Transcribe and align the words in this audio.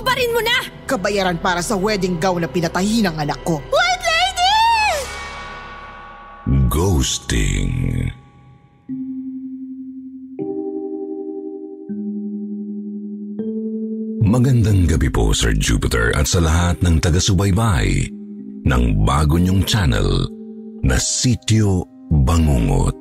Hubarin 0.00 0.32
mo 0.32 0.40
na! 0.40 0.64
Kabayaran 0.88 1.36
para 1.44 1.60
sa 1.60 1.76
wedding 1.76 2.16
gown 2.16 2.40
na 2.40 2.48
pinatahi 2.48 3.04
ng 3.04 3.20
anak 3.20 3.36
ko. 3.44 3.60
White 3.68 4.04
Lady! 4.08 4.56
Ghosting. 6.72 8.08
Magandang 14.24 14.88
gabi 14.88 15.12
po 15.12 15.36
Sir 15.36 15.52
Jupiter 15.52 16.16
at 16.16 16.24
sa 16.24 16.40
lahat 16.40 16.80
ng 16.80 16.96
taga-subaybay 17.04 18.08
ng 18.64 18.84
bago 19.04 19.36
niyong 19.36 19.68
channel 19.68 20.24
na 20.80 20.96
Sityo 20.96 21.84
Bangungot. 22.08 22.96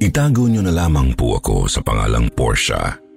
Itago 0.00 0.48
niyo 0.48 0.64
na 0.64 0.72
lamang 0.72 1.12
po 1.12 1.36
ako 1.36 1.68
sa 1.68 1.84
pangalang 1.84 2.32
Portia. 2.32 3.09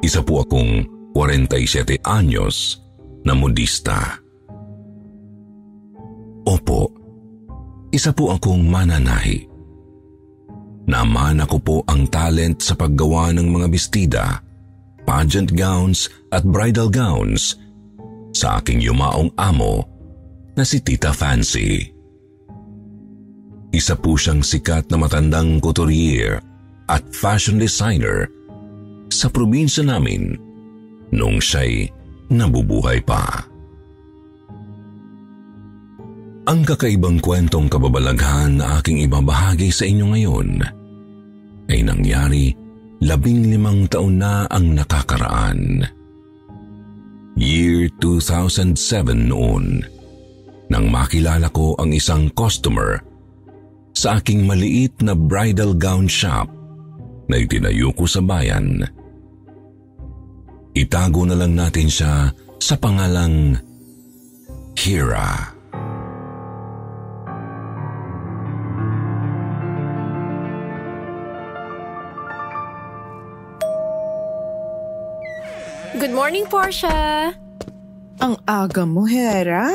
Isa 0.00 0.24
po 0.24 0.40
akong 0.40 0.88
47 1.12 2.00
anyos 2.08 2.80
na 3.20 3.36
modista. 3.36 4.16
Opo, 6.48 6.88
isa 7.92 8.08
po 8.16 8.32
akong 8.32 8.64
mananahi. 8.64 9.44
Namana 10.88 11.44
ko 11.44 11.60
po 11.60 11.76
ang 11.84 12.08
talent 12.08 12.64
sa 12.64 12.72
paggawa 12.72 13.30
ng 13.36 13.46
mga 13.52 13.66
bestida, 13.68 14.24
pageant 15.04 15.52
gowns 15.52 16.08
at 16.32 16.42
bridal 16.48 16.88
gowns 16.88 17.60
sa 18.32 18.58
aking 18.58 18.80
yumaong 18.80 19.28
amo 19.36 19.84
na 20.56 20.64
si 20.64 20.80
Tita 20.80 21.12
Fancy. 21.12 21.92
Isa 23.70 23.94
po 23.94 24.16
siyang 24.16 24.42
sikat 24.42 24.90
na 24.90 24.96
matandang 24.98 25.62
couturier 25.62 26.42
at 26.90 27.04
fashion 27.14 27.60
designer 27.60 28.26
sa 29.10 29.26
probinsya 29.28 29.84
namin 29.84 30.38
noong 31.10 31.42
siya'y 31.42 31.90
nabubuhay 32.30 33.02
pa. 33.02 33.50
Ang 36.48 36.66
kakaibang 36.66 37.20
kwentong 37.20 37.70
kababalaghan 37.70 38.58
na 38.58 38.80
aking 38.80 39.04
ibabahagi 39.06 39.70
sa 39.70 39.84
inyo 39.86 40.06
ngayon 40.14 40.50
ay 41.70 41.84
nangyari 41.86 42.50
labing 43.04 43.54
limang 43.54 43.86
taon 43.86 44.18
na 44.18 44.50
ang 44.50 44.74
nakakaraan. 44.74 45.86
Year 47.38 47.86
2007 48.02 48.76
noon, 49.30 49.80
nang 50.68 50.86
makilala 50.90 51.48
ko 51.54 51.78
ang 51.78 51.94
isang 51.94 52.28
customer 52.34 53.00
sa 53.96 54.18
aking 54.18 54.44
maliit 54.44 54.94
na 55.02 55.16
bridal 55.16 55.74
gown 55.74 56.06
shop 56.06 56.50
na 57.30 57.38
itinayo 57.38 57.94
ko 57.94 58.04
sa 58.04 58.20
bayan. 58.20 58.84
Itago 60.70 61.26
na 61.26 61.34
lang 61.34 61.58
natin 61.58 61.90
siya 61.90 62.30
sa 62.62 62.74
pangalang 62.78 63.58
Hira. 64.78 65.58
Good 76.00 76.14
morning, 76.16 76.46
Portia! 76.48 77.34
Ang 78.22 78.34
aga 78.48 78.86
mo, 78.86 79.04
Hera. 79.04 79.68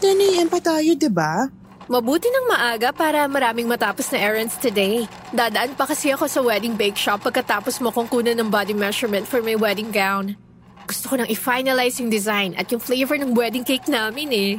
10 0.00 0.16
a.m. 0.16 0.48
pa 0.48 0.62
tayo, 0.62 0.96
di 0.96 1.10
ba? 1.12 1.59
Mabuti 1.90 2.30
ng 2.30 2.46
maaga 2.46 2.94
para 2.94 3.26
maraming 3.26 3.66
matapos 3.66 4.14
na 4.14 4.22
errands 4.22 4.54
today. 4.62 5.10
Dadaan 5.34 5.74
pa 5.74 5.90
kasi 5.90 6.14
ako 6.14 6.30
sa 6.30 6.38
wedding 6.38 6.78
bake 6.78 6.94
shop 6.94 7.26
pagkatapos 7.26 7.82
mo 7.82 7.90
kong 7.90 8.06
kunan 8.06 8.38
ng 8.38 8.46
body 8.46 8.78
measurement 8.78 9.26
for 9.26 9.42
my 9.42 9.58
wedding 9.58 9.90
gown. 9.90 10.38
Gusto 10.86 11.10
ko 11.10 11.14
nang 11.18 11.26
i-finalize 11.26 11.98
yung 11.98 12.06
design 12.06 12.54
at 12.54 12.70
yung 12.70 12.78
flavor 12.78 13.18
ng 13.18 13.34
wedding 13.34 13.66
cake 13.66 13.90
namin 13.90 14.30
eh. 14.30 14.52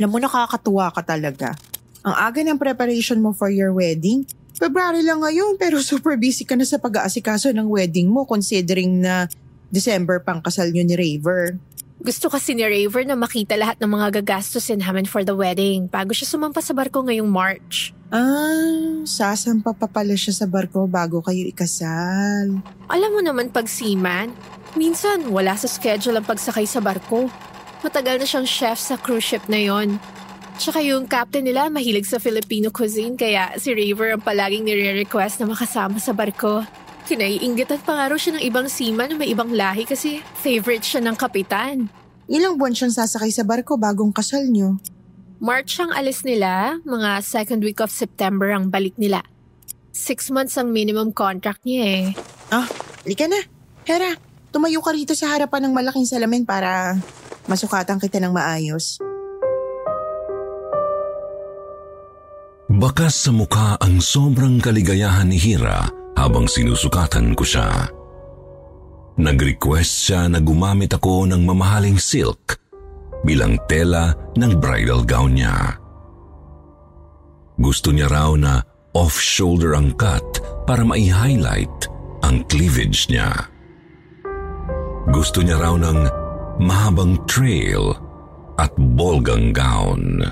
Alam 0.00 0.16
mo, 0.16 0.16
nakakatuwa 0.16 0.88
ka 0.88 1.04
talaga. 1.04 1.52
Ang 2.08 2.14
aga 2.16 2.40
ng 2.40 2.56
preparation 2.56 3.20
mo 3.20 3.36
for 3.36 3.52
your 3.52 3.76
wedding. 3.76 4.24
February 4.56 5.04
lang 5.04 5.20
ngayon 5.20 5.60
pero 5.60 5.84
super 5.92 6.16
busy 6.16 6.48
ka 6.48 6.56
na 6.56 6.64
sa 6.64 6.80
pag-aasikaso 6.80 7.52
ng 7.52 7.68
wedding 7.68 8.08
mo 8.08 8.24
considering 8.24 9.04
na 9.04 9.28
December 9.68 10.24
pang 10.24 10.40
kasal 10.40 10.72
nyo 10.72 10.88
ni 10.88 10.96
Raver. 10.96 11.52
Gusto 11.98 12.30
kasi 12.30 12.54
ni 12.54 12.62
Raver 12.62 13.02
na 13.02 13.18
makita 13.18 13.58
lahat 13.58 13.82
ng 13.82 13.90
mga 13.90 14.22
gagastusin 14.22 14.78
namin 14.78 15.02
for 15.02 15.26
the 15.26 15.34
wedding 15.34 15.90
bago 15.90 16.14
siya 16.14 16.30
sumampa 16.30 16.62
sa 16.62 16.70
barko 16.70 17.02
ngayong 17.02 17.26
March. 17.26 17.90
Ah, 18.14 19.02
sasampa 19.02 19.74
pa 19.74 19.90
pala 19.90 20.14
siya 20.14 20.30
sa 20.30 20.46
barko 20.46 20.86
bago 20.86 21.18
kayo 21.26 21.42
ikasal. 21.42 22.62
Alam 22.86 23.10
mo 23.10 23.20
naman 23.20 23.50
pag 23.50 23.66
seaman, 23.66 24.30
minsan 24.78 25.26
wala 25.34 25.58
sa 25.58 25.66
schedule 25.66 26.22
ang 26.22 26.26
pagsakay 26.26 26.70
sa 26.70 26.78
barko. 26.78 27.26
Matagal 27.82 28.22
na 28.22 28.26
siyang 28.30 28.46
chef 28.46 28.78
sa 28.78 28.94
cruise 28.94 29.26
ship 29.26 29.42
na 29.50 29.58
yon. 29.58 29.98
Tsaka 30.54 30.78
yung 30.82 31.10
captain 31.10 31.46
nila 31.46 31.66
mahilig 31.66 32.06
sa 32.06 32.22
Filipino 32.22 32.70
cuisine 32.70 33.18
kaya 33.18 33.58
si 33.58 33.74
Raver 33.74 34.14
ang 34.14 34.22
palaging 34.22 34.66
nire-request 34.66 35.42
na 35.42 35.50
makasama 35.50 35.98
sa 35.98 36.14
barko. 36.14 36.62
Kinaiinggitan 37.08 37.80
pa 37.88 37.96
nga 37.96 38.12
raw 38.12 38.18
siya 38.20 38.36
ng 38.36 38.44
ibang 38.44 38.68
seaman 38.68 39.08
na 39.08 39.16
may 39.16 39.32
ibang 39.32 39.48
lahi 39.48 39.88
kasi 39.88 40.20
favorite 40.44 40.84
siya 40.84 41.00
ng 41.00 41.16
kapitan. 41.16 41.88
Ilang 42.28 42.60
buwan 42.60 42.76
siyang 42.76 42.92
sasakay 42.92 43.32
sa 43.32 43.48
barko 43.48 43.80
bagong 43.80 44.12
kasal 44.12 44.44
nyo? 44.44 44.76
March 45.40 45.80
ang 45.80 45.88
alis 45.96 46.20
nila, 46.20 46.76
mga 46.84 47.24
second 47.24 47.64
week 47.64 47.80
of 47.80 47.88
September 47.88 48.52
ang 48.52 48.68
balik 48.68 48.92
nila. 49.00 49.24
Six 49.88 50.28
months 50.28 50.60
ang 50.60 50.68
minimum 50.68 51.16
contract 51.16 51.64
niya 51.64 51.82
eh. 51.88 52.04
Ah, 52.52 52.68
lika 53.08 53.24
na. 53.24 53.40
Hera, 53.88 54.12
tumayo 54.52 54.84
ka 54.84 54.92
rito 54.92 55.16
sa 55.16 55.32
harapan 55.32 55.64
ng 55.64 55.72
malaking 55.72 56.04
salamin 56.04 56.44
para 56.44 57.00
masukatan 57.48 57.96
kita 57.96 58.20
ng 58.20 58.36
maayos. 58.36 59.00
Bakas 62.68 63.24
sa 63.24 63.32
mukha 63.32 63.80
ang 63.80 63.96
sobrang 63.96 64.60
kaligayahan 64.60 65.32
ni 65.32 65.40
Hira 65.40 65.88
habang 66.18 66.50
sinusukatan 66.50 67.38
ko 67.38 67.46
siya. 67.46 67.86
Nag-request 69.18 69.94
siya 70.10 70.26
na 70.26 70.42
gumamit 70.42 70.90
ako 70.90 71.30
ng 71.30 71.42
mamahaling 71.46 71.98
silk 71.98 72.58
bilang 73.22 73.58
tela 73.70 74.14
ng 74.34 74.58
bridal 74.58 75.06
gown 75.06 75.38
niya. 75.38 75.78
Gusto 77.58 77.90
niya 77.90 78.06
raw 78.10 78.34
na 78.38 78.62
off-shoulder 78.94 79.74
ang 79.74 79.94
cut 79.94 80.42
para 80.66 80.86
mai-highlight 80.86 81.90
ang 82.22 82.46
cleavage 82.46 83.10
niya. 83.10 83.30
Gusto 85.10 85.42
niya 85.42 85.58
raw 85.58 85.74
ng 85.74 85.98
mahabang 86.62 87.18
trail 87.26 87.94
at 88.58 88.70
bolgang 88.94 89.50
gown. 89.50 90.22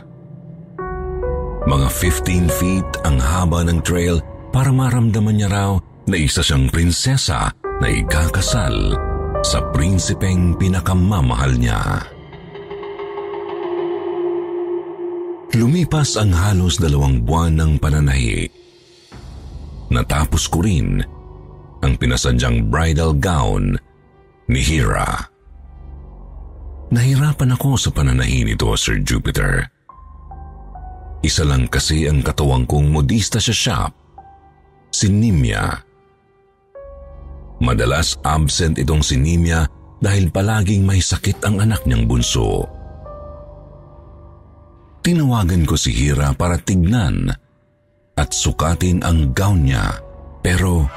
Mga 1.66 1.88
15 1.90 2.58
feet 2.62 2.90
ang 3.02 3.18
haba 3.18 3.66
ng 3.66 3.82
trail 3.82 4.22
para 4.56 4.72
maramdaman 4.72 5.36
niya 5.36 5.52
raw 5.52 5.76
na 6.08 6.16
isa 6.16 6.40
siyang 6.40 6.72
prinsesa 6.72 7.52
na 7.76 7.92
ikakasal 7.92 8.96
sa 9.44 9.60
prinsipeng 9.68 10.56
pinakamamahal 10.56 11.60
niya. 11.60 12.00
Lumipas 15.52 16.16
ang 16.16 16.32
halos 16.32 16.80
dalawang 16.80 17.20
buwan 17.20 17.52
ng 17.60 17.72
pananahi. 17.76 18.48
Natapos 19.92 20.48
ko 20.48 20.64
rin 20.64 21.04
ang 21.84 21.92
pinasadyang 22.00 22.72
bridal 22.72 23.12
gown 23.12 23.76
ni 24.48 24.60
Hira. 24.64 25.20
Nahirapan 26.96 27.52
ako 27.52 27.76
sa 27.76 27.92
pananahi 27.92 28.48
nito, 28.48 28.72
Sir 28.72 29.04
Jupiter. 29.04 29.68
Isa 31.20 31.44
lang 31.44 31.68
kasi 31.68 32.08
ang 32.08 32.24
katuwang 32.24 32.64
kong 32.64 32.88
modista 32.88 33.36
sa 33.36 33.52
shop, 33.52 34.05
si 34.96 35.12
Nimya. 35.12 35.76
Madalas 37.60 38.16
absent 38.24 38.80
itong 38.80 39.04
si 39.04 39.20
Nimya 39.20 39.68
dahil 40.00 40.32
palaging 40.32 40.88
may 40.88 41.04
sakit 41.04 41.44
ang 41.44 41.60
anak 41.60 41.84
niyang 41.84 42.08
bunso. 42.08 42.64
Tinawagan 45.04 45.68
ko 45.68 45.76
si 45.76 45.92
Hira 45.92 46.32
para 46.32 46.56
tignan 46.56 47.28
at 48.16 48.28
sukatin 48.32 49.04
ang 49.04 49.36
gown 49.36 49.68
niya 49.68 50.00
pero 50.40 50.88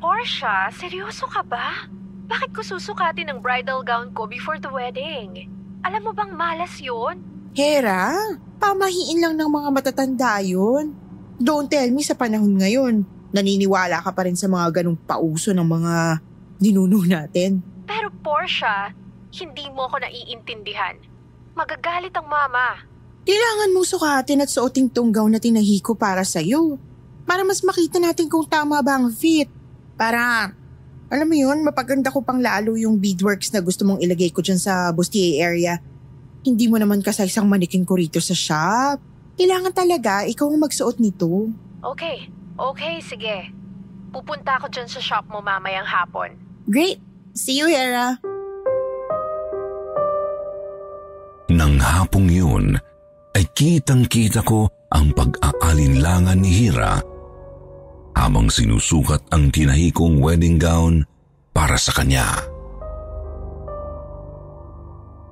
Portia, 0.00 0.70
seryoso 0.78 1.26
ka 1.26 1.42
ba? 1.42 1.90
Bakit 2.30 2.54
ko 2.54 2.62
susukatin 2.62 3.26
ang 3.26 3.42
bridal 3.42 3.82
gown 3.82 4.14
ko 4.14 4.30
before 4.30 4.62
the 4.62 4.70
wedding? 4.70 5.50
Alam 5.82 6.06
mo 6.06 6.12
bang 6.14 6.30
malas 6.30 6.78
yun? 6.78 7.18
Hera, 7.58 8.14
pamahiin 8.62 9.18
lang 9.18 9.34
ng 9.34 9.50
mga 9.50 9.68
matatanda 9.74 10.38
yun. 10.38 11.01
Don't 11.42 11.66
tell 11.66 11.90
me 11.90 12.06
sa 12.06 12.14
panahon 12.14 12.54
ngayon, 12.54 13.02
naniniwala 13.34 13.98
ka 13.98 14.14
pa 14.14 14.30
rin 14.30 14.38
sa 14.38 14.46
mga 14.46 14.78
ganong 14.78 14.94
pauso 14.94 15.50
ng 15.50 15.66
mga 15.66 16.22
ninuno 16.62 17.02
natin. 17.02 17.58
Pero 17.82 18.14
Portia, 18.22 18.94
hindi 19.42 19.66
mo 19.74 19.90
ako 19.90 20.06
naiintindihan. 20.06 21.02
Magagalit 21.58 22.14
ang 22.14 22.30
mama. 22.30 22.86
Kailangan 23.26 23.74
mong 23.74 23.90
sukatin 23.90 24.46
at 24.46 24.54
suoting 24.54 24.86
tong 24.94 25.10
gown 25.10 25.34
na 25.34 25.42
tinahiko 25.42 25.98
para 25.98 26.22
sa'yo. 26.22 26.78
Para 27.26 27.42
mas 27.42 27.66
makita 27.66 27.98
natin 27.98 28.30
kung 28.30 28.46
tama 28.46 28.78
ba 28.78 29.02
ang 29.02 29.10
fit. 29.10 29.50
Para, 29.98 30.54
alam 31.10 31.26
mo 31.26 31.34
yun, 31.34 31.66
mapaganda 31.66 32.14
ko 32.14 32.22
pang 32.22 32.38
lalo 32.38 32.78
yung 32.78 33.02
beadworks 33.02 33.50
na 33.50 33.58
gusto 33.58 33.82
mong 33.82 33.98
ilagay 33.98 34.30
ko 34.30 34.46
dyan 34.46 34.62
sa 34.62 34.94
bustier 34.94 35.42
area. 35.42 35.82
Hindi 36.46 36.70
mo 36.70 36.78
naman 36.78 37.02
kasaysang 37.02 37.50
manikin 37.50 37.82
ko 37.82 37.98
rito 37.98 38.22
sa 38.22 38.34
shop. 38.34 39.11
Kailangan 39.36 39.72
talaga 39.72 40.28
ikaw 40.28 40.52
ang 40.52 40.60
magsuot 40.60 41.00
nito. 41.00 41.48
Okay, 41.82 42.28
okay, 42.60 43.00
sige. 43.00 43.48
Pupunta 44.12 44.60
ako 44.60 44.68
dyan 44.68 44.88
sa 44.88 45.00
shop 45.00 45.24
mo 45.32 45.40
mamayang 45.40 45.88
hapon. 45.88 46.36
Great! 46.68 47.00
See 47.32 47.56
you, 47.56 47.66
Hera! 47.72 48.20
Nang 51.52 51.80
hapong 51.80 52.28
yun, 52.28 52.76
ay 53.32 53.44
kitang-kita 53.56 54.44
ko 54.44 54.68
ang 54.92 55.12
pag-aalinlangan 55.16 56.36
ni 56.40 56.52
Hira 56.52 57.00
habang 58.12 58.52
sinusukat 58.52 59.24
ang 59.32 59.48
tinahikong 59.48 60.20
wedding 60.20 60.60
gown 60.60 61.08
para 61.56 61.80
sa 61.80 61.96
kanya. 61.96 62.28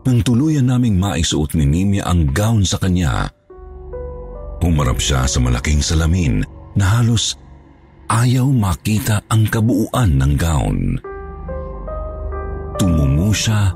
Nang 0.08 0.24
tuluyan 0.24 0.64
naming 0.64 0.96
maisuot 0.96 1.52
ni 1.52 1.68
Nimia 1.68 2.08
ang 2.08 2.32
gown 2.32 2.64
sa 2.64 2.80
kanya, 2.80 3.28
humarap 4.60 5.00
siya 5.00 5.24
sa 5.24 5.40
malaking 5.40 5.80
salamin 5.80 6.44
na 6.76 7.00
halos 7.00 7.36
ayaw 8.10 8.46
makita 8.50 9.24
ang 9.32 9.48
kabuuan 9.48 10.20
ng 10.20 10.32
gown. 10.36 10.78
Tumungo 12.76 13.30
siya 13.34 13.72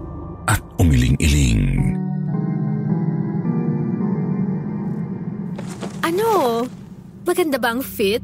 at 0.48 0.60
umiling-iling. 0.81 1.96
Ano? 6.04 6.64
Maganda 7.25 7.56
ba 7.56 7.72
ang 7.72 7.82
fit? 7.84 8.20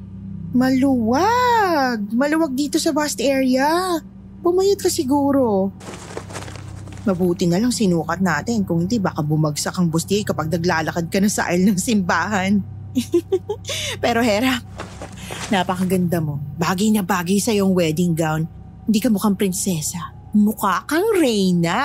Maluwag! 0.53 2.11
Maluwag 2.13 2.53
dito 2.59 2.77
sa 2.77 2.93
vast 2.93 3.23
area. 3.23 4.01
Pumayat 4.45 4.83
ka 4.83 4.91
siguro. 4.91 5.71
Mabuti 7.01 7.49
na 7.49 7.57
lang 7.57 7.73
sinukat 7.73 8.21
natin 8.21 8.61
kung 8.69 8.85
hindi 8.85 9.01
baka 9.01 9.25
bumagsak 9.25 9.73
ang 9.81 9.89
bustier 9.89 10.21
kapag 10.21 10.53
naglalakad 10.53 11.09
ka 11.09 11.19
na 11.21 11.31
sa 11.33 11.49
aisle 11.49 11.73
ng 11.73 11.81
simbahan. 11.81 12.61
Pero 14.05 14.21
Hera, 14.21 14.61
napakaganda 15.49 16.21
mo. 16.21 16.37
Bagay 16.61 16.93
na 16.93 17.01
bagay 17.01 17.41
sa 17.41 17.57
iyong 17.57 17.73
wedding 17.73 18.13
gown. 18.13 18.45
Hindi 18.85 19.01
ka 19.01 19.09
mukhang 19.09 19.39
prinsesa. 19.39 20.13
Mukha 20.37 20.85
kang 20.85 21.09
reyna. 21.17 21.81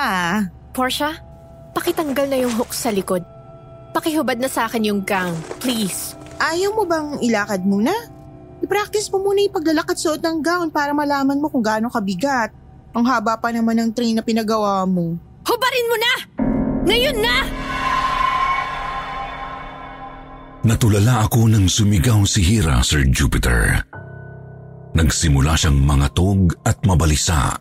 Portia, 0.76 1.16
pakitanggal 1.72 2.28
na 2.28 2.38
yung 2.44 2.54
hook 2.60 2.76
sa 2.76 2.92
likod. 2.92 3.24
Pakihubad 3.96 4.36
na 4.36 4.52
sa 4.52 4.68
akin 4.68 4.92
yung 4.92 5.02
gown, 5.08 5.32
please. 5.64 6.20
Ayaw 6.36 6.76
mo 6.76 6.84
bang 6.84 7.16
ilakad 7.24 7.64
muna? 7.64 7.96
I-practice 8.60 9.08
mo 9.08 9.24
muna 9.24 9.40
yung 9.40 9.56
paglalakad 9.56 9.96
suot 9.96 10.20
ng 10.20 10.44
gown 10.44 10.68
para 10.68 10.92
malaman 10.92 11.40
mo 11.40 11.48
kung 11.48 11.64
gaano 11.64 11.88
kabigat. 11.88 12.52
Ang 12.96 13.04
haba 13.12 13.36
pa 13.36 13.52
naman 13.52 13.76
ng 13.76 13.92
train 13.92 14.16
na 14.16 14.24
pinagawa 14.24 14.88
mo. 14.88 15.20
Hubarin 15.44 15.90
mo 15.92 15.96
na! 16.00 16.14
Ngayon 16.88 17.18
na! 17.20 17.38
Natulala 20.66 21.28
ako 21.28 21.52
nang 21.52 21.68
sumigaw 21.68 22.24
si 22.24 22.42
Hira, 22.42 22.80
Sir 22.82 23.06
Jupiter. 23.12 23.84
Nagsimula 24.96 25.60
siyang 25.60 25.78
mangatog 25.78 26.56
at 26.64 26.80
mabalisa 26.88 27.54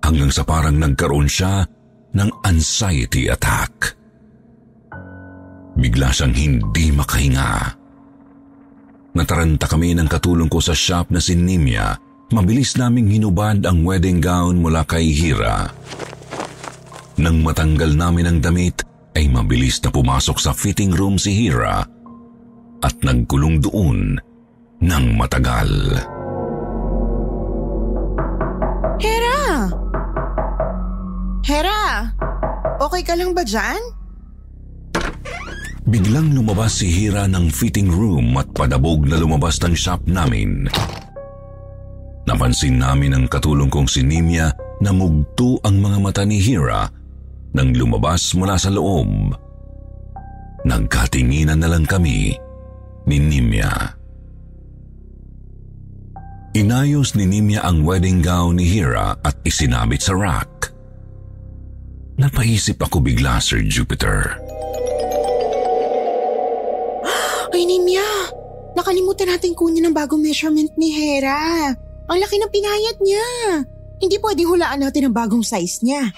hanggang 0.00 0.32
sa 0.32 0.42
parang 0.48 0.80
nagkaroon 0.80 1.28
siya 1.28 1.68
ng 2.16 2.30
anxiety 2.48 3.28
attack. 3.28 3.94
Bigla 5.76 6.08
siyang 6.10 6.34
hindi 6.34 6.88
makahinga. 6.90 7.52
Nataranta 9.12 9.68
kami 9.68 9.92
ng 9.92 10.08
katulong 10.08 10.48
ko 10.48 10.58
sa 10.58 10.72
shop 10.72 11.12
na 11.12 11.20
si 11.20 11.36
Nimia. 11.36 12.07
Mabilis 12.28 12.76
naming 12.76 13.08
hinubad 13.08 13.64
ang 13.64 13.88
wedding 13.88 14.20
gown 14.20 14.60
mula 14.60 14.84
kay 14.84 15.08
Hira. 15.08 15.72
Nang 17.16 17.40
matanggal 17.40 17.96
namin 17.96 18.28
ang 18.28 18.38
damit, 18.44 18.84
ay 19.16 19.32
mabilis 19.32 19.80
na 19.80 19.88
pumasok 19.88 20.36
sa 20.36 20.52
fitting 20.52 20.92
room 20.92 21.16
si 21.16 21.32
Hira 21.32 21.88
at 22.84 22.94
nagkulong 23.00 23.64
doon 23.64 24.20
ng 24.78 25.04
matagal. 25.16 25.72
Hera! 29.00 29.72
Hera! 31.42 31.82
Okay 32.78 33.02
ka 33.02 33.16
lang 33.16 33.32
ba 33.32 33.42
dyan? 33.42 33.80
Biglang 35.88 36.36
lumabas 36.36 36.84
si 36.84 36.92
Hira 36.92 37.24
ng 37.24 37.48
fitting 37.48 37.88
room 37.88 38.36
at 38.36 38.52
padabog 38.52 39.08
na 39.08 39.16
lumabas 39.16 39.56
ng 39.64 39.72
shop 39.72 40.04
namin. 40.04 40.68
Napansin 42.28 42.76
namin 42.76 43.16
ang 43.16 43.24
katulong 43.24 43.72
kong 43.72 43.88
si 43.88 44.04
Nimia 44.04 44.52
na 44.84 44.92
mugto 44.92 45.56
ang 45.64 45.80
mga 45.80 45.96
mata 45.96 46.22
ni 46.28 46.36
Hira 46.36 46.84
nang 47.56 47.72
lumabas 47.72 48.36
mula 48.36 48.60
sa 48.60 48.68
loob. 48.68 49.32
Nagkatinginan 50.68 51.56
na 51.56 51.72
lang 51.72 51.88
kami 51.88 52.36
ni 53.08 53.16
Nimia. 53.16 53.72
Inayos 56.52 57.16
ni 57.16 57.24
Nimia 57.24 57.64
ang 57.64 57.88
wedding 57.88 58.20
gown 58.20 58.60
ni 58.60 58.68
Hira 58.68 59.16
at 59.24 59.40
isinabit 59.48 60.04
sa 60.04 60.12
rack. 60.12 60.68
Napaisip 62.20 62.76
ako 62.76 63.00
bigla, 63.00 63.40
Sir 63.40 63.64
Jupiter. 63.64 64.36
Ay, 67.56 67.64
Nimya! 67.64 68.04
Nakalimutan 68.76 69.32
natin 69.32 69.56
kunin 69.56 69.88
ang 69.88 69.96
bagong 69.96 70.20
measurement 70.20 70.68
ni 70.76 70.92
Hera. 70.92 71.72
Ang 72.08 72.18
laki 72.24 72.36
ng 72.40 72.52
pinayat 72.52 72.96
niya. 73.04 73.28
Hindi 74.00 74.16
pwedeng 74.22 74.48
hulaan 74.48 74.80
natin 74.80 75.10
ang 75.10 75.14
bagong 75.14 75.44
size 75.44 75.84
niya. 75.84 76.08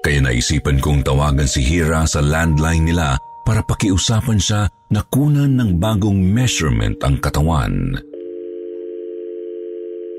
Kaya 0.00 0.18
naisipan 0.24 0.82
kong 0.82 1.06
tawagan 1.06 1.46
si 1.46 1.62
Hira 1.62 2.08
sa 2.08 2.18
landline 2.24 2.90
nila 2.90 3.20
para 3.44 3.62
pakiusapan 3.62 4.40
siya 4.40 4.66
na 4.90 5.04
kunan 5.06 5.54
ng 5.60 5.78
bagong 5.78 6.18
measurement 6.18 6.98
ang 7.04 7.20
katawan. 7.22 7.94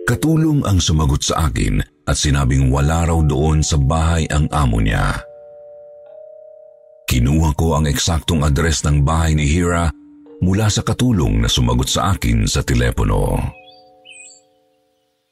Katulong 0.05 0.63
ang 0.63 0.77
sumagot 0.79 1.25
sa 1.25 1.49
akin 1.49 1.81
at 2.07 2.15
sinabing 2.15 2.69
wala 2.71 3.09
raw 3.09 3.19
doon 3.25 3.65
sa 3.65 3.75
bahay 3.75 4.27
ang 4.29 4.47
amo 4.53 4.79
niya. 4.79 5.19
Kinuha 7.09 7.51
ko 7.59 7.75
ang 7.75 7.89
eksaktong 7.89 8.47
address 8.47 8.87
ng 8.87 9.03
bahay 9.03 9.35
ni 9.35 9.43
Hira 9.43 9.91
mula 10.41 10.67
sa 10.67 10.81
katulong 10.81 11.41
na 11.41 11.49
sumagot 11.49 11.87
sa 11.87 12.17
akin 12.17 12.49
sa 12.49 12.65
telepono. 12.65 13.37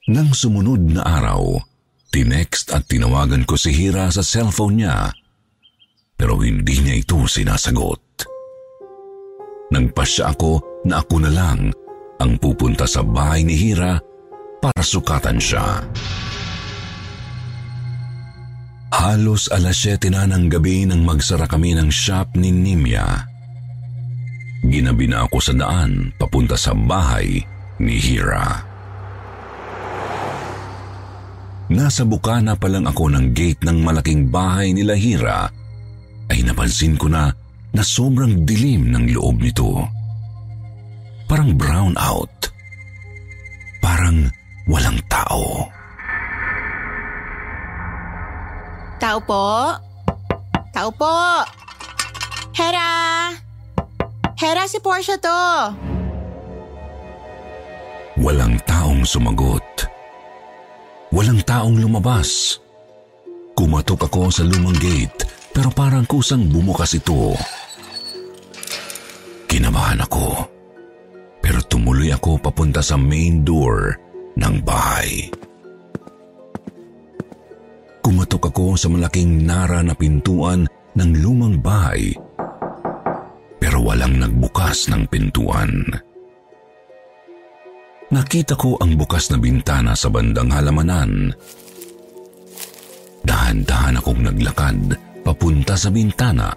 Nang 0.10 0.34
sumunod 0.34 0.82
na 0.90 1.06
araw, 1.06 1.62
tinext 2.10 2.74
at 2.74 2.86
tinawagan 2.90 3.46
ko 3.46 3.54
si 3.58 3.70
Hira 3.74 4.10
sa 4.10 4.26
cellphone 4.26 4.82
niya 4.82 5.14
pero 6.20 6.36
hindi 6.44 6.84
niya 6.84 7.00
ito 7.00 7.24
sinasagot. 7.24 8.28
Nagpasya 9.72 10.36
ako 10.36 10.84
na 10.84 11.00
ako 11.00 11.16
na 11.24 11.32
lang 11.32 11.72
ang 12.20 12.36
pupunta 12.36 12.84
sa 12.84 13.00
bahay 13.00 13.48
ni 13.48 13.56
Hira 13.56 13.96
para 14.60 14.84
sukatan 14.84 15.40
siya. 15.40 15.88
Halos 18.92 19.48
alas 19.48 19.80
7 19.80 20.12
na 20.12 20.28
ng 20.28 20.52
gabi 20.52 20.84
nang 20.84 21.08
magsara 21.08 21.48
kami 21.48 21.72
ng 21.80 21.88
shop 21.88 22.36
ni 22.36 22.52
Nimya. 22.52 23.24
Ginabi 24.60 25.08
na 25.08 25.24
ako 25.24 25.38
sa 25.40 25.54
daan 25.56 26.12
papunta 26.20 26.60
sa 26.60 26.76
bahay 26.76 27.40
ni 27.80 27.96
Hira. 27.96 28.68
Nasa 31.70 32.02
bukana 32.04 32.58
pa 32.58 32.66
lang 32.66 32.90
ako 32.90 33.14
ng 33.14 33.32
gate 33.32 33.62
ng 33.64 33.86
malaking 33.86 34.28
bahay 34.28 34.74
nila 34.74 34.98
Hira 34.98 35.48
ay 36.30 36.42
napansin 36.42 36.98
ko 36.98 37.08
na 37.08 37.30
na 37.70 37.84
sobrang 37.86 38.44
dilim 38.44 38.90
ng 38.90 39.14
loob 39.14 39.38
nito. 39.38 39.86
Parang 41.30 41.54
brown 41.54 41.94
out. 42.02 42.50
Parang 43.80 44.26
walang 44.66 44.98
tao. 45.06 45.70
Tao 48.98 49.18
po? 49.22 49.78
Tao 50.74 50.90
po? 50.92 51.16
Hera! 52.58 52.90
Hera, 53.30 53.49
si 54.40 54.80
Portia 54.80 55.20
to. 55.20 55.44
Walang 58.24 58.56
taong 58.64 59.04
sumagot. 59.04 59.84
Walang 61.12 61.44
taong 61.44 61.76
lumabas. 61.76 62.56
Kumatok 63.52 64.08
ako 64.08 64.32
sa 64.32 64.48
lumang 64.48 64.80
gate 64.80 65.28
pero 65.52 65.68
parang 65.76 66.08
kusang 66.08 66.48
bumukas 66.48 66.96
ito. 66.96 67.36
Kinabahan 69.50 70.08
ako. 70.08 70.48
Pero 71.44 71.60
tumuloy 71.68 72.14
ako 72.16 72.40
papunta 72.40 72.80
sa 72.80 72.96
main 72.96 73.44
door 73.44 74.00
ng 74.40 74.56
bahay. 74.64 75.28
Kumatok 78.00 78.56
ako 78.56 78.80
sa 78.80 78.88
malaking 78.88 79.44
nara 79.44 79.84
na 79.84 79.92
pintuan 79.92 80.64
ng 80.96 81.12
lumang 81.20 81.60
bahay 81.60 82.16
pero 83.80 83.96
walang 83.96 84.20
nagbukas 84.20 84.92
ng 84.92 85.08
pintuan. 85.08 85.72
Nakita 88.12 88.60
ko 88.60 88.76
ang 88.76 89.00
bukas 89.00 89.32
na 89.32 89.40
bintana 89.40 89.96
sa 89.96 90.12
bandang 90.12 90.52
halamanan. 90.52 91.32
Dahan-dahan 93.24 94.04
akong 94.04 94.20
naglakad 94.20 95.00
papunta 95.24 95.80
sa 95.80 95.88
bintana 95.96 96.52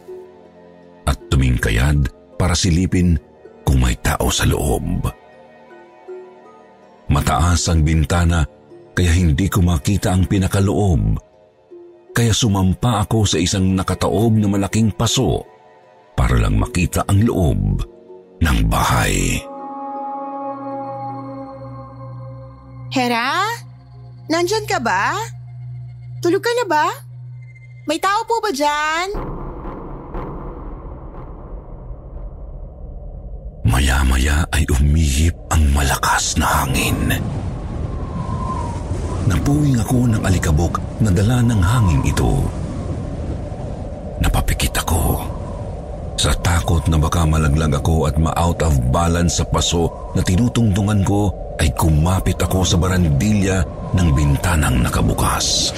at 1.06 1.18
tumingkayad 1.30 2.10
para 2.34 2.58
silipin 2.58 3.14
kung 3.62 3.86
may 3.86 3.94
tao 4.02 4.26
sa 4.26 4.42
loob. 4.42 5.06
Mataas 7.06 7.70
ang 7.70 7.86
bintana 7.86 8.42
kaya 8.98 9.14
hindi 9.14 9.46
ko 9.46 9.62
makita 9.62 10.10
ang 10.10 10.26
pinakaloob. 10.26 11.22
Kaya 12.18 12.34
sumampa 12.34 13.06
ako 13.06 13.30
sa 13.30 13.38
isang 13.38 13.78
nakataob 13.78 14.42
na 14.42 14.50
malaking 14.50 14.90
paso 14.90 15.52
para 16.22 16.38
lang 16.38 16.54
makita 16.54 17.02
ang 17.10 17.18
loob 17.26 17.82
ng 18.38 18.58
bahay. 18.70 19.42
Hera? 22.94 23.50
Nandyan 24.30 24.62
ka 24.70 24.78
ba? 24.78 25.18
Tulog 26.22 26.38
ka 26.38 26.54
na 26.62 26.64
ba? 26.70 26.86
May 27.90 27.98
tao 27.98 28.22
po 28.22 28.38
ba 28.38 28.54
dyan? 28.54 29.18
Maya-maya 33.66 34.46
ay 34.54 34.62
umihip 34.78 35.34
ang 35.50 35.74
malakas 35.74 36.38
na 36.38 36.46
hangin. 36.46 37.18
Napuwing 39.26 39.74
ako 39.82 40.06
ng 40.06 40.22
alikabok 40.22 40.78
na 41.02 41.10
dala 41.10 41.42
ng 41.42 41.58
hangin 41.58 42.02
ito. 42.06 42.46
Napapikit 44.22 44.78
ako. 44.86 45.31
Sa 46.22 46.30
takot 46.38 46.86
na 46.86 47.02
baka 47.02 47.26
malaglag 47.26 47.82
ako 47.82 48.06
at 48.06 48.14
ma-out 48.14 48.62
of 48.62 48.78
balance 48.94 49.42
sa 49.42 49.44
paso 49.50 49.90
na 50.14 50.22
tinutungtungan 50.22 51.02
ko 51.02 51.34
ay 51.58 51.66
kumapit 51.74 52.38
ako 52.38 52.62
sa 52.62 52.78
barandilya 52.78 53.66
ng 53.90 54.08
bintanang 54.14 54.86
nakabukas. 54.86 55.74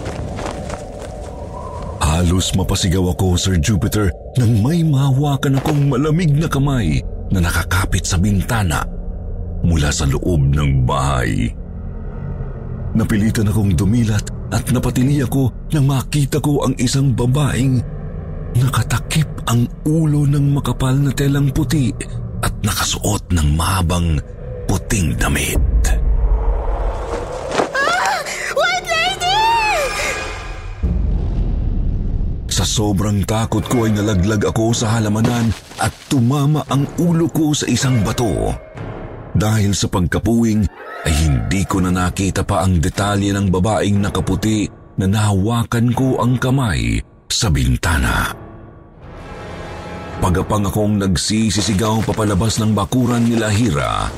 Halos 1.96 2.52
mapasigaw 2.52 3.16
ako, 3.16 3.40
Sir 3.40 3.56
Jupiter, 3.56 4.12
nang 4.36 4.60
may 4.60 4.84
mahawakan 4.84 5.64
akong 5.64 5.88
malamig 5.88 6.36
na 6.36 6.44
kamay 6.44 7.00
na 7.32 7.40
nakakapit 7.40 8.04
sa 8.04 8.20
bintana 8.20 8.84
mula 9.64 9.88
sa 9.88 10.04
loob 10.04 10.44
ng 10.44 10.84
bahay. 10.84 11.48
Napilitan 12.92 13.48
akong 13.48 13.72
dumilat 13.72 14.28
at 14.52 14.68
napatili 14.76 15.24
ako 15.24 15.48
nang 15.72 15.88
makita 15.88 16.36
ko 16.36 16.68
ang 16.68 16.76
isang 16.76 17.16
babaeng 17.16 17.80
nakatakip 18.60 19.33
ang 19.48 19.68
ulo 19.84 20.24
ng 20.24 20.56
makapal 20.56 20.96
na 20.96 21.12
telang 21.12 21.52
puti 21.52 21.92
at 22.44 22.52
nakasuot 22.64 23.32
ng 23.32 23.48
mahabang 23.56 24.20
puting 24.68 25.16
damit. 25.16 25.60
Ah! 27.72 28.20
White 28.56 28.88
lady! 28.88 29.40
Sa 32.48 32.64
sobrang 32.64 33.24
takot 33.24 33.64
ko 33.68 33.88
ay 33.88 33.92
nalaglag 33.96 34.44
ako 34.48 34.72
sa 34.72 34.96
halamanan 34.96 35.52
at 35.80 35.92
tumama 36.08 36.64
ang 36.68 36.88
ulo 37.00 37.28
ko 37.32 37.52
sa 37.52 37.68
isang 37.68 38.00
bato. 38.04 38.52
Dahil 39.34 39.74
sa 39.74 39.90
pagkapuwing 39.90 40.62
ay 41.04 41.12
hindi 41.12 41.66
ko 41.66 41.82
na 41.82 41.90
nakita 41.90 42.46
pa 42.46 42.62
ang 42.64 42.78
detalye 42.78 43.34
ng 43.34 43.50
babaeng 43.50 43.98
nakaputi 43.98 44.70
na 44.94 45.10
nahawakan 45.10 45.90
ko 45.90 46.22
ang 46.22 46.38
kamay 46.38 47.02
sa 47.26 47.50
bintana. 47.50 48.43
Pagapang 50.24 50.64
akong 50.64 50.96
nagsisisigaw 51.04 52.00
papalabas 52.08 52.56
ng 52.56 52.72
bakuran 52.72 53.28
nila 53.28 53.52
Hira. 53.52 54.08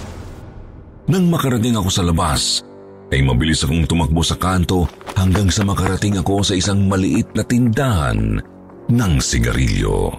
Nang 1.11 1.27
makarating 1.27 1.75
ako 1.75 1.91
sa 1.91 2.07
labas, 2.07 2.63
ay 3.11 3.27
mabilis 3.27 3.67
akong 3.67 3.91
tumakbo 3.91 4.23
sa 4.23 4.39
kanto 4.39 4.87
hanggang 5.19 5.51
sa 5.51 5.67
makarating 5.67 6.15
ako 6.23 6.47
sa 6.47 6.55
isang 6.55 6.87
maliit 6.87 7.27
na 7.35 7.43
tindahan 7.43 8.39
ng 8.87 9.13
sigarilyo. 9.19 10.15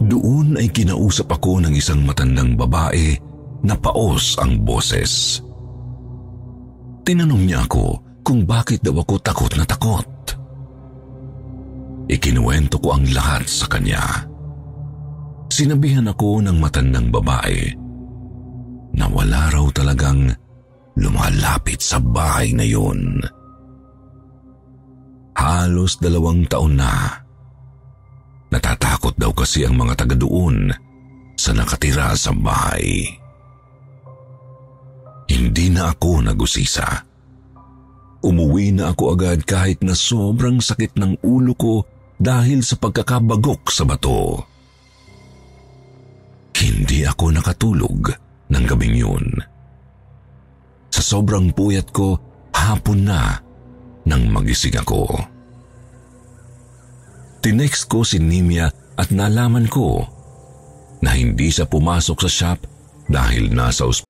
Doon 0.00 0.56
ay 0.56 0.72
kinausap 0.72 1.36
ako 1.36 1.60
ng 1.60 1.76
isang 1.76 2.00
matandang 2.00 2.56
babae 2.56 3.20
na 3.60 3.76
paos 3.76 4.40
ang 4.40 4.64
boses. 4.64 5.44
Tinanong 7.04 7.44
niya 7.44 7.68
ako 7.68 8.00
kung 8.24 8.48
bakit 8.48 8.80
daw 8.80 8.96
ako 8.96 9.20
takot 9.20 9.52
na 9.60 9.68
takot. 9.68 10.19
Ikinuwento 12.10 12.82
ko 12.82 12.98
ang 12.98 13.06
lahat 13.14 13.46
sa 13.46 13.70
kanya. 13.70 14.02
Sinabihan 15.46 16.10
ako 16.10 16.42
ng 16.42 16.58
matandang 16.58 17.06
babae 17.06 17.70
na 18.98 19.06
wala 19.06 19.46
raw 19.54 19.62
talagang 19.70 20.34
lumalapit 20.98 21.78
sa 21.78 22.02
bahay 22.02 22.50
na 22.50 22.66
yun. 22.66 23.22
Halos 25.38 26.02
dalawang 26.02 26.50
taon 26.50 26.82
na. 26.82 27.14
Natatakot 28.50 29.14
daw 29.14 29.30
kasi 29.30 29.62
ang 29.62 29.78
mga 29.78 30.02
taga 30.02 30.18
doon 30.18 30.74
sa 31.38 31.54
nakatira 31.54 32.10
sa 32.18 32.34
bahay. 32.34 33.06
Hindi 35.30 35.70
na 35.70 35.94
ako 35.94 36.26
nagusisa. 36.26 37.06
Umuwi 38.26 38.74
na 38.74 38.90
ako 38.90 39.14
agad 39.14 39.46
kahit 39.46 39.78
na 39.86 39.94
sobrang 39.94 40.58
sakit 40.58 40.98
ng 40.98 41.22
ulo 41.22 41.54
ko 41.54 41.86
dahil 42.20 42.60
sa 42.60 42.76
pagkakabagok 42.76 43.72
sa 43.72 43.88
bato. 43.88 44.44
Hindi 46.60 47.08
ako 47.08 47.24
nakatulog 47.32 48.12
ng 48.52 48.64
gabing 48.68 48.96
yun. 49.00 49.26
Sa 50.92 51.00
sobrang 51.00 51.48
puyat 51.56 51.88
ko, 51.88 52.20
hapon 52.52 53.08
na 53.08 53.40
nang 54.04 54.28
magising 54.28 54.76
ako. 54.76 55.08
Tinext 57.40 57.88
ko 57.88 58.04
si 58.04 58.20
Nimia 58.20 58.68
at 59.00 59.08
nalaman 59.08 59.64
ko 59.64 60.04
na 61.00 61.16
hindi 61.16 61.48
siya 61.48 61.64
pumasok 61.64 62.28
sa 62.28 62.30
shop 62.30 62.58
dahil 63.08 63.48
nasa 63.48 63.88
ospital. 63.88 64.09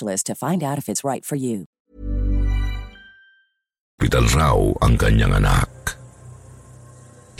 to 0.00 0.34
find 0.34 0.64
out 0.64 0.78
if 0.78 0.88
it's 0.88 1.04
right 1.04 1.24
for 1.24 1.36
you. 1.36 1.64
Hospital 3.96 4.28
raw 4.36 4.56
ang 4.84 4.94
kanyang 5.00 5.40
anak. 5.40 5.96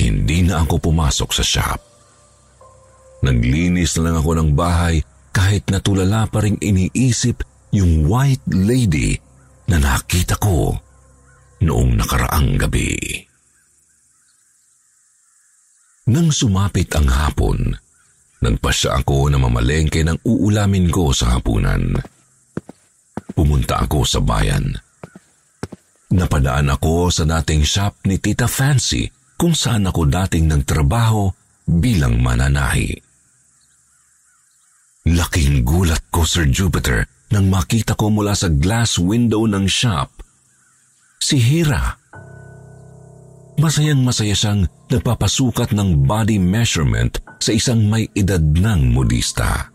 Hindi 0.01 0.41
na 0.41 0.65
ako 0.65 0.89
pumasok 0.89 1.31
sa 1.37 1.45
shop. 1.45 1.81
Naglinis 3.21 3.95
na 3.97 4.09
lang 4.09 4.17
ako 4.25 4.31
ng 4.41 4.51
bahay 4.57 5.05
kahit 5.37 5.69
natulala 5.69 6.25
pa 6.27 6.41
rin 6.41 6.57
iniisip 6.57 7.45
yung 7.77 8.09
white 8.09 8.45
lady 8.49 9.21
na 9.69 9.77
nakita 9.77 10.41
ko 10.41 10.81
noong 11.61 12.01
nakaraang 12.01 12.57
gabi. 12.57 13.21
Nang 16.09 16.33
sumapit 16.33 16.89
ang 16.97 17.11
hapon, 17.13 17.77
nagpasya 18.41 19.05
ako 19.05 19.29
na 19.29 19.37
mamalengke 19.37 20.01
ng 20.03 20.25
uulamin 20.25 20.89
ko 20.89 21.13
sa 21.13 21.37
hapunan. 21.37 22.16
Pumunta 23.37 23.85
ako 23.85 24.09
sa 24.09 24.25
bayan. 24.25 24.73
Napadaan 26.17 26.73
ako 26.73 27.13
sa 27.13 27.29
dating 27.29 27.61
shop 27.69 28.01
ni 28.09 28.17
Tita 28.17 28.49
Fancy 28.49 29.05
kung 29.37 29.53
saan 29.53 29.85
ako 29.85 30.09
dating 30.09 30.49
nagtrabaho 30.49 31.29
bilang 31.69 32.17
mananahi. 32.25 32.97
Laking 35.07 35.63
gulat 35.63 36.09
ko, 36.09 36.25
Sir 36.25 36.49
Jupiter, 36.49 37.05
nang 37.31 37.53
makita 37.53 37.93
ko 37.93 38.09
mula 38.09 38.33
sa 38.33 38.49
glass 38.49 38.97
window 38.97 39.45
ng 39.45 39.69
shop 39.69 40.11
si 41.21 41.37
Hira. 41.37 41.99
Masayang 43.57 44.01
masaya 44.05 44.37
siyang 44.37 44.69
nagpapasukat 44.89 45.75
ng 45.75 46.07
body 46.07 46.41
measurement 46.41 47.19
sa 47.43 47.51
isang 47.51 47.85
may 47.89 48.07
edad 48.15 48.41
ng 48.41 48.95
modista. 48.95 49.69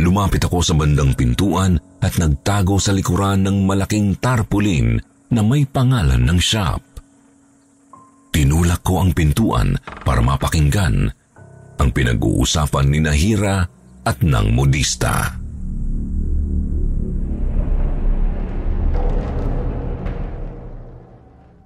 Lumapit 0.00 0.42
ako 0.48 0.64
sa 0.64 0.74
bandang 0.74 1.12
pintuan 1.12 1.76
at 2.02 2.18
nagtago 2.18 2.82
sa 2.82 2.90
likuran 2.90 3.46
ng 3.46 3.62
malaking 3.62 4.18
tarpaulin 4.18 4.98
na 5.30 5.40
may 5.40 5.62
pangalan 5.62 6.26
ng 6.26 6.38
shop. 6.42 6.82
Tinulak 8.34 8.82
ko 8.82 8.98
ang 8.98 9.14
pintuan 9.14 9.78
para 10.02 10.18
mapakinggan 10.18 11.14
ang 11.78 11.90
pinag-uusapan 11.94 12.86
ni 12.90 12.98
Nahira 13.00 13.64
at 14.02 14.18
ng 14.20 14.50
modista. 14.50 15.38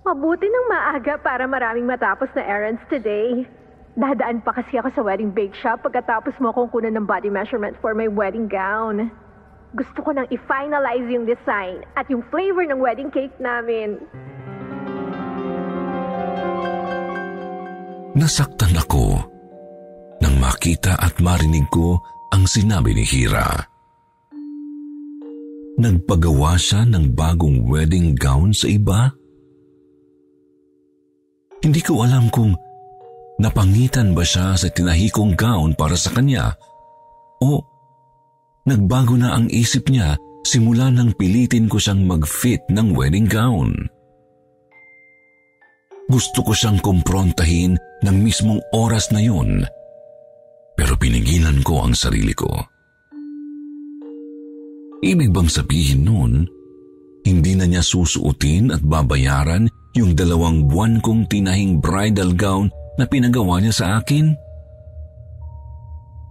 Mabuti 0.07 0.47
ng 0.47 0.66
maaga 0.71 1.19
para 1.19 1.50
maraming 1.50 1.88
matapos 1.88 2.31
na 2.38 2.43
errands 2.47 2.83
today. 2.87 3.43
Dadaan 3.97 4.45
pa 4.45 4.55
kasi 4.55 4.78
ako 4.78 4.93
sa 4.95 5.02
wedding 5.02 5.33
bake 5.33 5.57
shop 5.59 5.83
pagkatapos 5.83 6.37
mo 6.38 6.52
akong 6.52 6.71
kunan 6.71 6.95
ng 6.95 7.09
body 7.09 7.33
measurement 7.33 7.75
for 7.81 7.97
my 7.97 8.07
wedding 8.07 8.47
gown. 8.47 9.11
Gusto 9.76 10.00
ko 10.00 10.11
nang 10.16 10.25
i-finalize 10.33 11.04
yung 11.12 11.28
design 11.28 11.85
at 12.00 12.09
yung 12.09 12.25
flavor 12.33 12.64
ng 12.64 12.80
wedding 12.80 13.12
cake 13.12 13.37
namin. 13.37 14.00
Nasaktan 18.16 18.73
ako 18.73 19.21
nang 20.25 20.40
makita 20.40 20.97
at 20.97 21.21
marinig 21.21 21.68
ko 21.68 22.00
ang 22.33 22.49
sinabi 22.49 22.97
ni 22.97 23.04
Hira. 23.04 23.68
Nagpagawa 25.76 26.56
siya 26.56 26.88
ng 26.88 27.12
bagong 27.12 27.68
wedding 27.68 28.16
gown 28.16 28.56
sa 28.56 28.73
iba? 28.73 29.12
Hindi 31.61 31.85
ko 31.85 32.00
alam 32.00 32.33
kung 32.33 32.56
napangitan 33.37 34.16
ba 34.16 34.25
siya 34.25 34.56
sa 34.56 34.73
tinahikong 34.73 35.37
gown 35.37 35.76
para 35.76 36.00
sa 36.00 36.16
kanya 36.16 36.56
o 37.45 37.75
nagbago 38.66 39.14
na 39.14 39.38
ang 39.38 39.46
isip 39.48 39.88
niya 39.88 40.18
simula 40.42 40.90
nang 40.90 41.14
pilitin 41.14 41.70
ko 41.70 41.79
siyang 41.79 42.02
mag-fit 42.07 42.62
ng 42.70 42.92
wedding 42.92 43.31
gown. 43.31 43.72
Gusto 46.07 46.42
ko 46.46 46.55
siyang 46.55 46.79
kumprontahin 46.79 47.74
ng 48.07 48.16
mismong 48.22 48.62
oras 48.70 49.11
na 49.11 49.18
yun, 49.18 49.66
pero 50.79 50.94
pinigilan 50.94 51.62
ko 51.66 51.83
ang 51.83 51.98
sarili 51.98 52.31
ko. 52.31 52.46
Ibig 55.02 55.35
bang 55.35 55.50
sabihin 55.50 56.07
nun, 56.07 56.33
hindi 57.26 57.59
na 57.59 57.66
niya 57.66 57.83
susuotin 57.83 58.70
at 58.70 58.83
babayaran 58.87 59.66
yung 59.98 60.14
dalawang 60.14 60.70
buwan 60.70 61.02
kong 61.02 61.26
tinahing 61.26 61.83
bridal 61.83 62.31
gown 62.38 62.70
na 62.94 63.05
pinagawa 63.07 63.59
niya 63.59 63.74
sa 63.74 63.87
akin? 63.98 64.31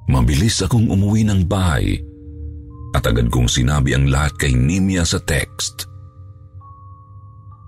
Mabilis 0.07 0.63
akong 0.63 0.87
umuwi 0.87 1.27
ng 1.27 1.43
bahay 1.51 1.99
at 2.95 3.03
agad 3.03 3.27
kong 3.27 3.51
sinabi 3.51 3.91
ang 3.91 4.07
lahat 4.07 4.39
kay 4.39 4.55
Nimia 4.55 5.03
sa 5.03 5.19
text. 5.19 5.83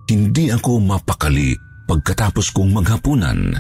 Hindi 0.08 0.48
ako 0.56 0.80
mapakali 0.80 1.52
pagkatapos 1.92 2.56
kong 2.56 2.72
maghapunan. 2.72 3.52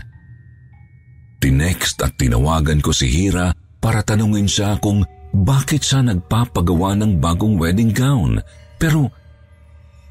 Tinext 1.43 1.99
at 1.99 2.15
tinawagan 2.15 2.79
ko 2.79 2.95
si 2.95 3.11
Hira 3.11 3.51
para 3.83 3.99
tanungin 3.99 4.47
siya 4.47 4.79
kung 4.79 5.03
bakit 5.35 5.83
siya 5.83 6.07
nagpapagawa 6.07 6.95
ng 6.97 7.19
bagong 7.19 7.59
wedding 7.59 7.91
gown 7.91 8.39
pero 8.79 9.11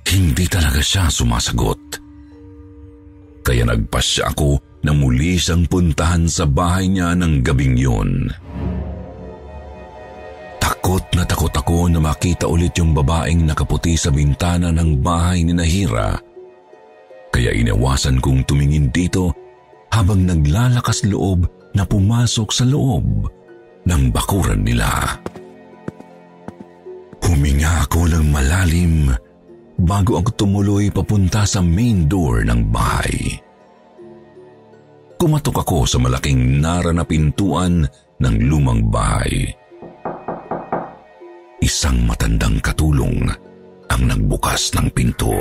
hindi 0.07 0.45
talaga 0.47 0.79
siya 0.79 1.09
sumasagot. 1.09 2.05
Kaya 3.43 3.65
nagpasya 3.67 4.31
ako 4.37 4.83
na 4.87 4.95
muli 4.95 5.35
siyang 5.41 5.67
puntahan 5.67 6.31
sa 6.31 6.47
bahay 6.47 6.87
niya 6.87 7.17
ng 7.19 7.43
gabing 7.43 7.75
yun. 7.75 8.31
Takot 10.87 11.19
na 11.19 11.27
takot 11.27 11.51
ako 11.51 11.91
na 11.91 11.99
makita 11.99 12.47
ulit 12.47 12.71
yung 12.79 12.95
babaeng 12.95 13.43
nakaputi 13.43 13.99
sa 13.99 14.15
bintana 14.15 14.71
ng 14.71 15.03
bahay 15.03 15.43
ni 15.43 15.51
Nahira. 15.51 16.15
Kaya 17.35 17.51
inawasan 17.51 18.23
kong 18.23 18.47
tumingin 18.47 18.95
dito 18.95 19.35
habang 19.91 20.23
naglalakas 20.23 21.03
loob 21.11 21.43
na 21.75 21.83
pumasok 21.83 22.55
sa 22.55 22.63
loob 22.63 23.03
ng 23.83 24.03
bakuran 24.15 24.63
nila. 24.63 25.19
Huminga 27.19 27.91
ako 27.91 28.07
ng 28.07 28.31
malalim 28.31 29.11
bago 29.83 30.23
ako 30.23 30.39
tumuloy 30.39 30.87
papunta 30.95 31.43
sa 31.51 31.67
main 31.67 32.07
door 32.07 32.47
ng 32.47 32.63
bahay. 32.71 33.35
Kumatok 35.19 35.67
ako 35.67 35.83
sa 35.83 35.99
malaking 35.99 36.63
nara 36.63 36.95
na 36.95 37.03
pintuan 37.03 37.83
ng 38.23 38.35
lumang 38.47 38.87
bahay. 38.87 39.66
Isang 41.57 42.05
matandang 42.05 42.61
katulong 42.61 43.33
ang 43.89 44.03
nagbukas 44.05 44.77
ng 44.77 44.93
pinto. 44.93 45.33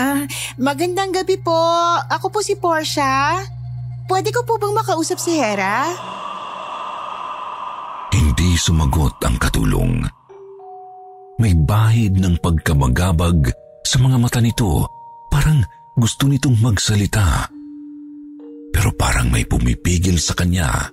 Ah, 0.00 0.24
magandang 0.56 1.12
gabi 1.12 1.36
po. 1.36 1.54
Ako 2.08 2.32
po 2.32 2.40
si 2.40 2.56
Portia. 2.56 3.36
Pwede 4.08 4.32
ko 4.32 4.48
po 4.48 4.56
bang 4.56 4.72
makausap 4.72 5.20
si 5.20 5.36
Hera? 5.36 5.92
Hindi 8.16 8.56
sumagot 8.56 9.20
ang 9.20 9.36
katulong. 9.36 10.08
May 11.36 11.52
bahid 11.52 12.16
ng 12.16 12.40
pagkamagabag 12.40 13.52
sa 13.84 14.00
mga 14.00 14.16
mata 14.16 14.40
nito. 14.40 14.88
Parang 15.28 15.60
gusto 15.92 16.32
nitong 16.32 16.64
magsalita. 16.64 17.52
Pero 18.72 18.88
parang 18.96 19.28
may 19.28 19.44
pumipigil 19.44 20.16
sa 20.16 20.32
kanya 20.32 20.90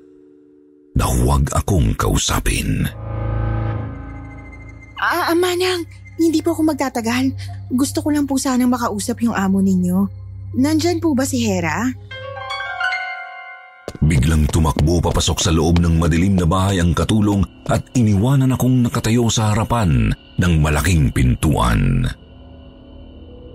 na 0.95 1.07
huwag 1.07 1.47
akong 1.55 1.95
kausapin. 1.95 2.87
Ah, 5.01 5.33
Amanang, 5.33 5.87
hindi 6.21 6.45
po 6.45 6.53
ako 6.53 6.75
magtatagal. 6.75 7.33
Gusto 7.73 8.05
ko 8.05 8.13
lang 8.13 8.29
po 8.29 8.37
sanang 8.37 8.69
makausap 8.69 9.23
yung 9.25 9.33
amo 9.33 9.63
ninyo. 9.63 10.05
Nandyan 10.61 11.01
po 11.01 11.15
ba 11.17 11.25
si 11.25 11.41
Hera? 11.41 11.89
Biglang 14.01 14.49
tumakbo 14.49 15.01
papasok 15.01 15.37
sa 15.39 15.51
loob 15.53 15.79
ng 15.81 15.97
madilim 16.01 16.37
na 16.37 16.45
bahay 16.45 16.81
ang 16.81 16.91
katulong 16.91 17.45
at 17.69 17.81
iniwanan 17.95 18.53
akong 18.53 18.85
nakatayo 18.85 19.29
sa 19.31 19.53
harapan 19.53 20.11
ng 20.41 20.53
malaking 20.59 21.13
pintuan. 21.13 22.05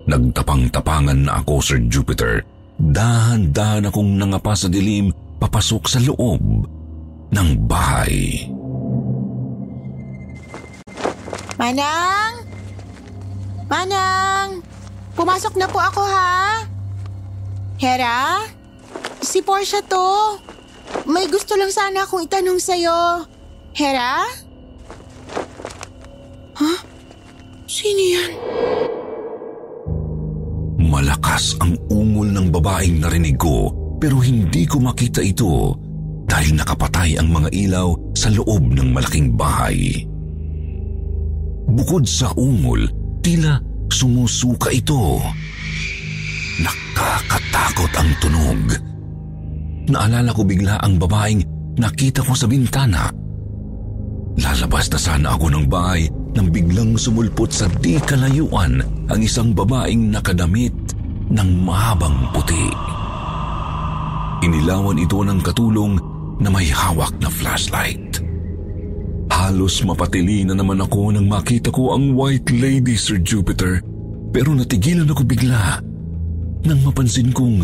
Nagtapang-tapangan 0.06 1.26
na 1.26 1.42
ako, 1.42 1.58
Sir 1.58 1.82
Jupiter. 1.90 2.46
Dahan-dahan 2.78 3.90
akong 3.90 4.14
nangapa 4.14 4.54
sa 4.54 4.70
dilim 4.70 5.10
papasok 5.42 5.82
sa 5.90 5.98
loob 5.98 6.75
ng 7.32 7.48
bahay. 7.66 8.46
Manang! 11.56 12.44
Manang! 13.66 14.60
Pumasok 15.16 15.56
na 15.56 15.66
po 15.66 15.80
ako 15.80 16.04
ha? 16.04 16.62
Hera? 17.80 18.44
Si 19.24 19.40
Portia 19.40 19.80
to. 19.88 20.36
May 21.08 21.26
gusto 21.32 21.56
lang 21.56 21.72
sana 21.72 22.04
akong 22.04 22.28
itanong 22.28 22.60
sa'yo. 22.60 23.24
Hera? 23.72 24.28
Huh? 26.56 26.78
Sino 27.64 28.02
yan? 28.04 28.32
Malakas 30.86 31.56
ang 31.60 31.76
ungol 31.92 32.32
ng 32.32 32.46
babaeng 32.52 33.02
narinig 33.02 33.36
ko 33.36 33.72
pero 33.96 34.20
hindi 34.20 34.68
ko 34.68 34.80
makita 34.80 35.20
ito 35.24 35.76
dahil 36.36 36.52
nakapatay 36.52 37.16
ang 37.16 37.32
mga 37.32 37.48
ilaw 37.48 37.96
sa 38.12 38.28
loob 38.28 38.76
ng 38.76 38.92
malaking 38.92 39.32
bahay. 39.32 40.04
Bukod 41.64 42.04
sa 42.04 42.28
ungol, 42.36 42.84
tila 43.24 43.56
sumusuka 43.88 44.68
ito. 44.68 45.16
Nakakatakot 46.60 47.88
ang 47.96 48.10
tunog. 48.20 48.62
Naalala 49.88 50.28
ko 50.36 50.44
bigla 50.44 50.76
ang 50.84 51.00
babaeng 51.00 51.40
nakita 51.80 52.20
ko 52.20 52.36
sa 52.36 52.44
bintana. 52.44 53.08
Lalabas 54.36 54.92
na 54.92 55.00
sana 55.00 55.28
ako 55.40 55.56
ng 55.56 55.64
bahay 55.72 56.04
nang 56.36 56.52
biglang 56.52 57.00
sumulpot 57.00 57.48
sa 57.48 57.64
di 57.80 57.96
kalayuan 57.96 58.84
ang 59.08 59.20
isang 59.24 59.56
babaeng 59.56 60.12
nakadamit 60.12 60.76
ng 61.32 61.48
mahabang 61.64 62.28
puti. 62.36 62.68
Inilawan 64.44 65.00
ito 65.00 65.24
ng 65.24 65.40
katulong 65.40 66.15
na 66.40 66.48
may 66.52 66.68
hawak 66.68 67.12
na 67.20 67.28
flashlight. 67.28 68.20
Halos 69.26 69.82
mapatili 69.84 70.46
na 70.46 70.54
naman 70.56 70.80
ako 70.80 71.12
nang 71.12 71.26
makita 71.26 71.68
ko 71.68 71.92
ang 71.92 72.14
White 72.14 72.50
Lady, 72.56 72.94
Sir 72.94 73.20
Jupiter, 73.20 73.82
pero 74.30 74.54
natigilan 74.54 75.08
ako 75.10 75.22
bigla 75.26 75.82
nang 76.66 76.80
mapansin 76.82 77.30
kong 77.30 77.62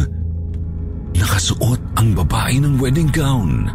nakasuot 1.19 1.81
ang 1.99 2.15
babae 2.15 2.63
ng 2.63 2.79
wedding 2.79 3.11
gown. 3.11 3.67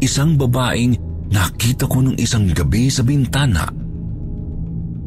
Isang 0.00 0.36
babaeng 0.38 0.96
nakita 1.28 1.88
ko 1.88 2.04
nung 2.04 2.16
isang 2.16 2.48
gabi 2.52 2.88
sa 2.88 3.02
bintana. 3.02 3.68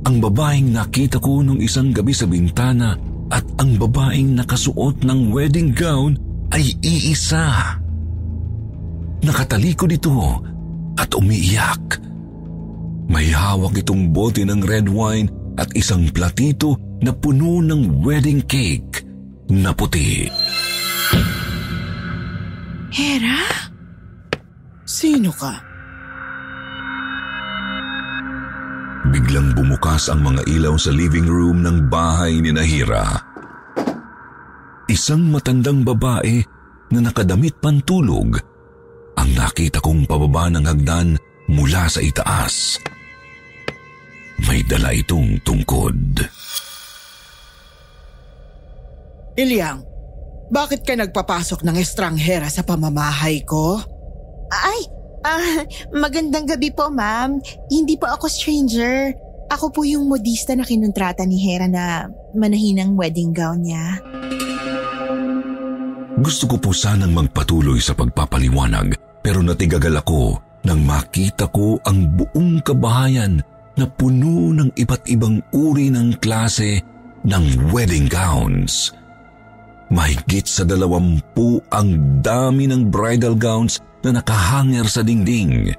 Ang 0.05 0.17
babaeng 0.21 0.73
nakita 0.73 1.21
ko 1.21 1.39
nung 1.39 1.61
isang 1.61 1.93
gabi 1.93 2.11
sa 2.11 2.25
bintana 2.25 2.99
at 3.29 3.45
ang 3.61 3.77
babaeng 3.77 4.33
nakasuot 4.35 5.05
ng 5.05 5.29
wedding 5.29 5.71
gown 5.71 6.17
ay 6.51 6.73
iisa. 6.81 7.78
Nakatalikod 9.19 9.91
ito 9.91 10.15
at 10.95 11.11
umiiyak. 11.11 11.99
May 13.09 13.33
hawak 13.33 13.75
itong 13.81 14.13
bote 14.15 14.45
ng 14.45 14.63
red 14.63 14.87
wine 14.87 15.27
at 15.59 15.67
isang 15.75 16.07
platito 16.13 16.77
na 17.03 17.11
puno 17.11 17.59
ng 17.59 18.05
wedding 18.05 18.45
cake 18.45 19.03
na 19.51 19.75
puti. 19.75 20.29
Hera? 22.93 23.43
Sino 24.85 25.31
ka? 25.33 25.53
Biglang 29.09 29.57
bumukas 29.57 30.07
ang 30.13 30.21
mga 30.21 30.45
ilaw 30.45 30.77
sa 30.77 30.93
living 30.93 31.25
room 31.25 31.65
ng 31.65 31.89
bahay 31.89 32.37
ni 32.39 32.53
Nahira. 32.53 33.09
Isang 34.85 35.29
matandang 35.33 35.81
babae 35.81 36.41
na 36.93 36.99
nakadamit 37.09 37.57
pantulog 37.57 38.37
ang 39.29 39.45
nakita 39.45 39.77
kong 39.77 40.09
pababa 40.09 40.49
ng 40.49 40.65
hagdan 40.65 41.13
mula 41.53 41.85
sa 41.85 42.01
itaas. 42.01 42.81
May 44.49 44.65
dala 44.65 44.89
itong 44.89 45.37
tungkod. 45.45 46.25
Ilyang, 49.37 49.85
bakit 50.49 50.81
ka 50.81 50.97
nagpapasok 50.97 51.61
ng 51.61 51.77
estranghera 51.77 52.49
sa 52.49 52.65
pamamahay 52.65 53.45
ko? 53.45 53.77
Ay, 54.49 54.89
ah, 55.21 55.61
magandang 55.93 56.49
gabi 56.49 56.73
po 56.73 56.89
ma'am. 56.89 57.37
Hindi 57.69 58.01
po 58.01 58.09
ako 58.09 58.25
stranger. 58.25 59.13
Ako 59.53 59.69
po 59.69 59.85
yung 59.85 60.09
modista 60.09 60.57
na 60.57 60.65
kinontrata 60.65 61.21
ni 61.29 61.37
Hera 61.37 61.69
na 61.69 62.09
manahin 62.33 62.81
ang 62.81 62.97
wedding 62.97 63.29
gown 63.29 63.61
niya. 63.61 64.01
Gusto 66.17 66.49
ko 66.49 66.57
po 66.57 66.73
sanang 66.73 67.13
magpatuloy 67.13 67.77
sa 67.77 67.93
pagpapaliwanag 67.93 69.08
pero 69.19 69.43
natigagal 69.43 69.99
ako 69.99 70.39
nang 70.63 70.83
makita 70.83 71.47
ko 71.51 71.79
ang 71.87 72.07
buong 72.19 72.59
kabahayan 72.63 73.39
na 73.79 73.85
puno 73.87 74.51
ng 74.51 74.75
iba't 74.75 75.07
ibang 75.07 75.39
uri 75.55 75.87
ng 75.87 76.19
klase 76.19 76.83
ng 77.23 77.71
wedding 77.71 78.11
gowns. 78.11 78.91
Mahigit 79.89 80.45
sa 80.45 80.67
dalawampu 80.67 81.63
ang 81.73 82.21
dami 82.21 82.69
ng 82.69 82.91
bridal 82.93 83.33
gowns 83.33 83.81
na 84.05 84.19
nakahanger 84.19 84.85
sa 84.85 85.01
dingding. 85.01 85.73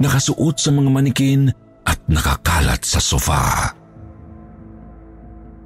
Nakasuot 0.00 0.56
sa 0.56 0.70
mga 0.72 0.90
manikin 0.90 1.42
at 1.84 1.98
nakakalat 2.08 2.80
sa 2.82 2.98
sofa. 2.98 3.74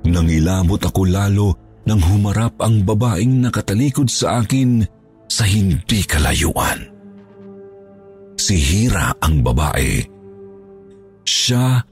Nangilabot 0.09 0.81
ako 0.81 1.03
lalo 1.07 1.49
nang 1.85 2.01
humarap 2.05 2.59
ang 2.61 2.85
babaeng 2.85 3.45
nakatalikod 3.45 4.13
sa 4.13 4.45
akin 4.45 4.85
sa 5.29 5.45
hindi 5.45 6.03
kalayuan. 6.09 6.89
Si 8.41 8.57
Hira 8.57 9.13
ang 9.21 9.45
babae. 9.45 10.01
Siya 11.29 11.85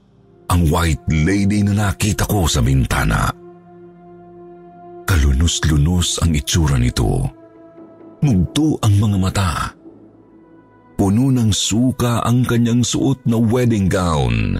ang 0.49 0.61
white 0.73 1.05
lady 1.13 1.61
na 1.61 1.87
nakita 1.87 2.25
ko 2.25 2.49
sa 2.49 2.65
bintana. 2.65 3.29
Kalunos-lunos 5.07 6.19
ang 6.25 6.33
itsura 6.33 6.81
nito. 6.81 7.23
Mugto 8.25 8.81
ang 8.81 8.97
mga 8.97 9.17
mata. 9.21 9.51
Puno 10.97 11.29
ng 11.29 11.53
suka 11.53 12.25
ang 12.25 12.41
kanyang 12.41 12.81
suot 12.81 13.21
na 13.29 13.37
wedding 13.37 13.85
gown. 13.85 14.57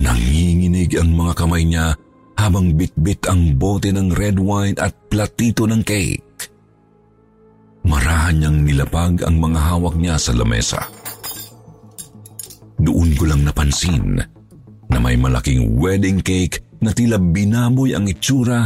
Nanginginig 0.00 0.96
ang 0.96 1.12
mga 1.12 1.32
kamay 1.44 1.68
niya 1.68 1.92
habang 2.40 2.72
bitbit 2.72 3.28
ang 3.28 3.54
bote 3.60 3.92
ng 3.92 4.10
red 4.16 4.40
wine 4.40 4.74
at 4.80 4.96
platito 5.12 5.68
ng 5.68 5.84
cake. 5.84 6.24
Marahan 8.24 8.40
niyang 8.40 8.60
nilapag 8.64 9.14
ang 9.28 9.36
mga 9.36 9.60
hawak 9.60 10.00
niya 10.00 10.16
sa 10.16 10.32
lamesa. 10.32 10.80
Doon 12.80 13.12
ko 13.20 13.28
lang 13.28 13.44
napansin 13.44 14.16
na 14.88 14.96
may 14.96 15.12
malaking 15.12 15.76
wedding 15.76 16.24
cake 16.24 16.64
na 16.80 16.96
tila 16.96 17.20
binaboy 17.20 17.92
ang 17.92 18.08
itsura 18.08 18.64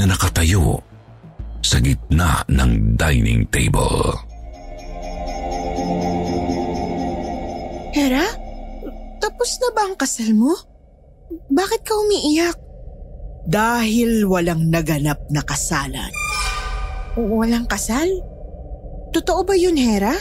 na 0.00 0.04
nakatayo 0.08 0.80
sa 1.60 1.76
gitna 1.76 2.40
ng 2.48 2.96
dining 2.96 3.44
table. 3.52 4.16
Hera? 7.92 8.24
Tapos 9.20 9.60
na 9.60 9.68
ba 9.76 9.92
ang 9.92 9.96
kasal 10.00 10.32
mo? 10.32 10.56
Bakit 11.52 11.84
ka 11.84 11.92
umiiyak? 12.00 12.56
Dahil 13.44 14.24
walang 14.24 14.72
naganap 14.72 15.20
na 15.28 15.44
kasalan. 15.44 16.08
Walang 17.12 17.68
kasal? 17.68 18.35
Totoo 19.16 19.48
ba 19.48 19.56
yun, 19.56 19.80
Hera? 19.80 20.12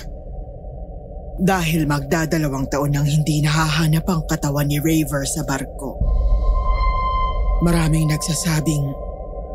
Dahil 1.35 1.83
magdadalawang 1.83 2.71
taon 2.71 2.95
nang 2.95 3.03
hindi 3.03 3.43
nahahanap 3.43 4.07
ang 4.07 4.23
katawan 4.23 4.71
ni 4.71 4.79
Raver 4.79 5.27
sa 5.27 5.43
barko. 5.43 5.99
Maraming 7.59 8.07
nagsasabing 8.07 8.87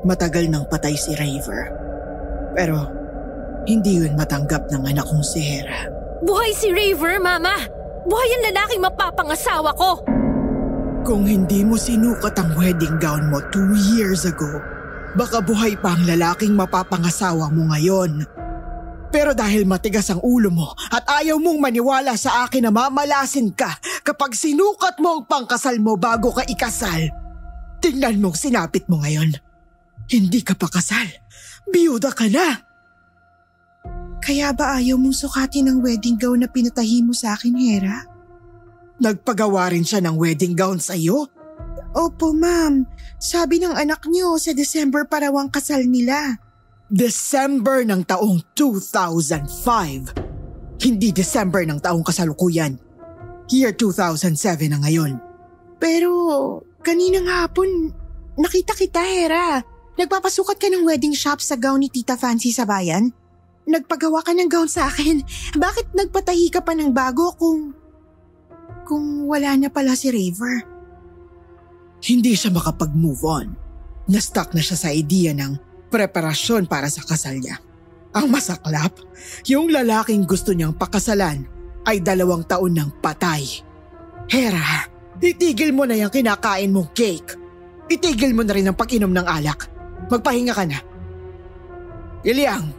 matagal 0.04 0.44
nang 0.52 0.68
patay 0.68 0.92
si 0.92 1.16
Raver. 1.16 1.72
Pero 2.52 2.84
hindi 3.64 4.04
yun 4.04 4.12
matanggap 4.12 4.68
ng 4.68 4.84
anak 4.92 5.08
kong 5.08 5.24
si 5.24 5.40
Hera. 5.40 5.88
Buhay 6.20 6.52
si 6.52 6.68
Raver, 6.68 7.16
Mama! 7.16 7.56
Buhay 8.04 8.28
ang 8.36 8.44
lalaking 8.52 8.84
mapapangasawa 8.84 9.72
ko! 9.72 10.04
Kung 11.00 11.24
hindi 11.24 11.64
mo 11.64 11.80
sinukat 11.80 12.36
ang 12.36 12.52
wedding 12.60 13.00
gown 13.00 13.32
mo 13.32 13.40
two 13.48 13.72
years 13.96 14.28
ago, 14.28 14.60
baka 15.16 15.40
buhay 15.40 15.80
pa 15.80 15.96
ang 15.96 16.04
lalaking 16.04 16.52
mapapangasawa 16.52 17.48
mo 17.48 17.72
ngayon. 17.72 18.28
Pero 19.10 19.34
dahil 19.34 19.66
matigas 19.66 20.06
ang 20.14 20.22
ulo 20.22 20.54
mo 20.54 20.70
at 20.94 21.02
ayaw 21.22 21.36
mong 21.42 21.58
maniwala 21.58 22.14
sa 22.14 22.46
akin 22.46 22.70
na 22.70 22.72
mamalasin 22.72 23.50
ka 23.50 23.74
kapag 24.06 24.38
sinukat 24.38 25.02
mo 25.02 25.18
ang 25.18 25.22
pangkasal 25.26 25.82
mo 25.82 25.98
bago 25.98 26.30
ka 26.30 26.46
ikasal, 26.46 27.10
tingnan 27.82 28.22
mong 28.22 28.38
sinapit 28.38 28.86
mo 28.86 29.02
ngayon. 29.02 29.34
Hindi 30.06 30.46
ka 30.46 30.54
pa 30.54 30.70
kasal. 30.70 31.06
Biyuda 31.70 32.10
ka 32.14 32.26
na. 32.30 32.70
Kaya 34.20 34.54
ba 34.54 34.78
ayaw 34.78 34.94
mong 34.94 35.16
sukatin 35.16 35.70
ang 35.70 35.78
wedding 35.82 36.14
gown 36.14 36.42
na 36.42 36.48
pinatahi 36.50 37.02
mo 37.02 37.10
sa 37.10 37.34
akin, 37.34 37.56
Hera? 37.56 38.04
Nagpagawa 39.00 39.72
rin 39.72 39.82
siya 39.82 40.04
ng 40.04 40.14
wedding 40.14 40.52
gown 40.52 40.76
sa 40.76 40.92
iyo? 40.92 41.26
Opo, 41.96 42.30
ma'am. 42.36 42.84
Sabi 43.16 43.58
ng 43.58 43.74
anak 43.74 44.06
niyo 44.06 44.36
sa 44.36 44.52
December 44.52 45.08
pa 45.08 45.24
raw 45.24 45.34
ang 45.40 45.48
kasal 45.48 45.88
nila. 45.88 46.36
December 46.90 47.86
ng 47.86 48.02
taong 48.02 48.42
2005. 48.58 50.82
Hindi 50.82 51.14
December 51.14 51.62
ng 51.62 51.78
taong 51.78 52.02
kasalukuyan. 52.02 52.74
Year 53.46 53.70
2007 53.70 54.66
na 54.66 54.82
ngayon. 54.82 55.14
Pero 55.78 56.10
kaninang 56.82 57.30
hapon, 57.30 57.94
nakita 58.34 58.74
kita 58.74 59.06
Hera. 59.06 59.62
Nagpapasukat 59.94 60.58
ka 60.58 60.66
ng 60.66 60.82
wedding 60.82 61.14
shop 61.14 61.38
sa 61.38 61.54
gown 61.54 61.78
ni 61.78 61.94
Tita 61.94 62.18
Fancy 62.18 62.50
sa 62.50 62.66
bayan? 62.66 63.14
Nagpagawa 63.70 64.26
ka 64.26 64.34
ng 64.34 64.50
gown 64.50 64.66
sa 64.66 64.90
akin. 64.90 65.22
Bakit 65.54 65.94
nagpatahi 65.94 66.50
ka 66.50 66.58
pa 66.58 66.74
ng 66.74 66.90
bago 66.90 67.38
kung... 67.38 67.70
kung 68.82 69.30
wala 69.30 69.54
na 69.54 69.70
pala 69.70 69.94
si 69.94 70.10
Raver? 70.10 70.66
Hindi 72.02 72.34
siya 72.34 72.50
makapag-move 72.50 73.22
on. 73.22 73.54
Na-stuck 74.10 74.58
na 74.58 74.62
siya 74.64 74.74
sa 74.74 74.90
idea 74.90 75.30
ng 75.30 75.69
preparasyon 75.90 76.70
para 76.70 76.86
sa 76.86 77.02
kasal 77.02 77.42
niya. 77.42 77.58
Ang 78.14 78.30
masaklap, 78.30 78.94
yung 79.46 79.70
lalaking 79.70 80.26
gusto 80.26 80.50
niyang 80.50 80.74
pakasalan 80.74 81.46
ay 81.86 82.02
dalawang 82.02 82.42
taon 82.46 82.74
ng 82.74 82.90
patay. 82.98 83.42
Hera, 84.30 84.86
itigil 85.18 85.74
mo 85.74 85.86
na 85.86 85.98
yung 85.98 86.10
kinakain 86.10 86.70
mong 86.70 86.90
cake. 86.94 87.34
Itigil 87.90 88.34
mo 88.34 88.46
na 88.46 88.54
rin 88.54 88.66
ang 88.70 88.78
pag-inom 88.78 89.10
ng 89.10 89.26
alak. 89.26 89.66
Magpahinga 90.10 90.54
ka 90.54 90.64
na. 90.66 90.78
Iliang, 92.22 92.70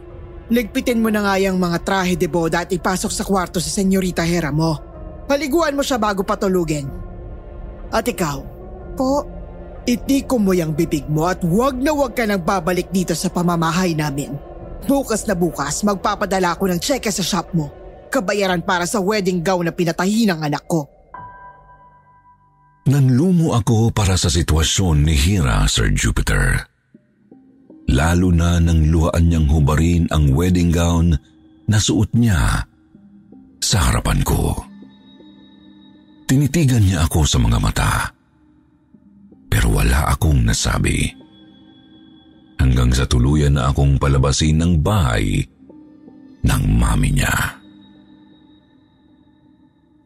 ligpitin 0.52 1.00
mo 1.00 1.08
na 1.08 1.24
nga 1.24 1.34
yung 1.40 1.56
mga 1.56 1.80
trahe 1.84 2.16
de 2.16 2.28
boda 2.28 2.64
at 2.64 2.72
ipasok 2.72 3.12
sa 3.12 3.24
kwarto 3.24 3.60
sa 3.60 3.72
senyorita 3.72 4.24
Hera 4.24 4.52
mo. 4.52 4.80
Paliguan 5.24 5.76
mo 5.76 5.84
siya 5.84 5.96
bago 5.96 6.24
patulugin. 6.24 6.88
At 7.92 8.04
ikaw, 8.08 8.40
po, 8.96 9.24
itiko 9.86 10.38
mo 10.38 10.54
yung 10.54 10.74
bibig 10.74 11.06
mo 11.10 11.26
at 11.26 11.42
huwag 11.42 11.78
na 11.78 11.90
huwag 11.90 12.14
ka 12.14 12.26
nang 12.26 12.42
babalik 12.42 12.90
dito 12.94 13.14
sa 13.14 13.30
pamamahay 13.30 13.94
namin. 13.96 14.34
Bukas 14.86 15.26
na 15.30 15.38
bukas, 15.38 15.86
magpapadala 15.86 16.58
ako 16.58 16.70
ng 16.70 16.80
cheque 16.82 17.10
sa 17.10 17.22
shop 17.22 17.54
mo. 17.54 17.70
Kabayaran 18.10 18.66
para 18.66 18.84
sa 18.84 18.98
wedding 18.98 19.40
gown 19.40 19.66
na 19.66 19.72
pinatahi 19.72 20.26
ng 20.28 20.42
anak 20.42 20.64
ko. 20.66 20.90
Nanlumo 22.82 23.54
ako 23.54 23.94
para 23.94 24.18
sa 24.18 24.26
sitwasyon 24.26 25.06
ni 25.06 25.14
Hira, 25.14 25.62
Sir 25.70 25.94
Jupiter. 25.94 26.66
Lalo 27.86 28.34
na 28.34 28.58
nang 28.58 28.90
luhaan 28.90 29.30
niyang 29.30 29.46
hubarin 29.46 30.10
ang 30.10 30.34
wedding 30.34 30.74
gown 30.74 31.14
na 31.70 31.78
suot 31.78 32.10
niya 32.18 32.66
sa 33.62 33.78
harapan 33.86 34.20
ko. 34.26 34.58
Tinitigan 36.26 36.82
niya 36.82 37.06
ako 37.06 37.22
sa 37.22 37.38
mga 37.38 37.58
mata. 37.62 38.21
Pero 39.52 39.68
wala 39.68 40.08
akong 40.08 40.48
nasabi. 40.48 41.12
Hanggang 42.56 42.88
sa 42.96 43.04
tuluyan 43.04 43.60
na 43.60 43.68
akong 43.68 44.00
palabasin 44.00 44.56
ng 44.64 44.72
bahay 44.80 45.44
ng 46.40 46.62
mami 46.72 47.12
niya. 47.12 47.60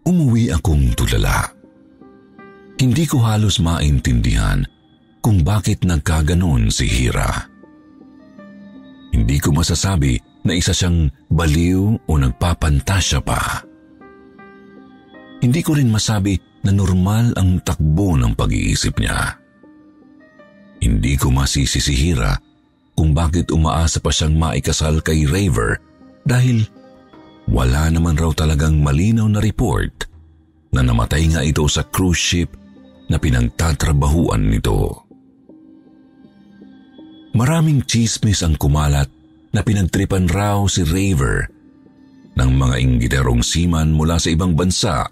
Umuwi 0.03 0.51
akong 0.51 0.99
tulala. 0.99 1.47
Hindi 2.77 3.07
ko 3.07 3.23
halos 3.23 3.63
maintindihan 3.63 4.67
kung 5.23 5.47
bakit 5.47 5.87
nagkaganon 5.87 6.67
si 6.69 6.91
Hira. 6.91 7.47
Hindi 9.15 9.39
ko 9.39 9.55
masasabi 9.55 10.19
na 10.43 10.59
isa 10.59 10.75
siyang 10.75 11.11
baliw 11.31 12.03
o 12.07 12.13
nagpapantasya 12.19 13.23
pa. 13.23 13.63
Hindi 15.41 15.61
ko 15.61 15.77
rin 15.77 15.93
masabi 15.93 16.41
na 16.65 16.73
normal 16.73 17.37
ang 17.37 17.61
takbo 17.61 18.17
ng 18.17 18.33
pag-iisip 18.33 18.97
niya. 18.99 19.37
Hindi 20.81 21.15
ko 21.17 21.33
masisi 21.33 21.79
kung 22.97 23.13
bakit 23.13 23.53
umaasa 23.53 24.01
pa 24.01 24.09
siyang 24.09 24.41
maikasal 24.41 25.05
kay 25.05 25.29
Raver 25.29 25.77
dahil 26.25 26.65
wala 27.47 27.93
naman 27.93 28.17
raw 28.17 28.33
talagang 28.33 28.81
malinaw 28.81 29.29
na 29.29 29.39
report 29.39 30.09
na 30.73 30.83
namatay 30.83 31.31
nga 31.31 31.45
ito 31.45 31.63
sa 31.69 31.85
cruise 31.87 32.19
ship 32.19 32.51
na 33.07 33.21
pinagtatrabahuan 33.21 34.51
nito. 34.51 35.07
Maraming 37.37 37.85
chismis 37.85 38.41
ang 38.41 38.57
kumalat 38.57 39.13
na 39.53 39.61
pinagtripan 39.61 40.27
raw 40.27 40.65
si 40.67 40.83
Raver 40.83 41.47
ng 42.37 42.51
mga 42.57 42.77
inggiterong 42.81 43.45
seaman 43.45 43.93
mula 43.93 44.17
sa 44.17 44.33
ibang 44.33 44.57
bansa 44.57 45.05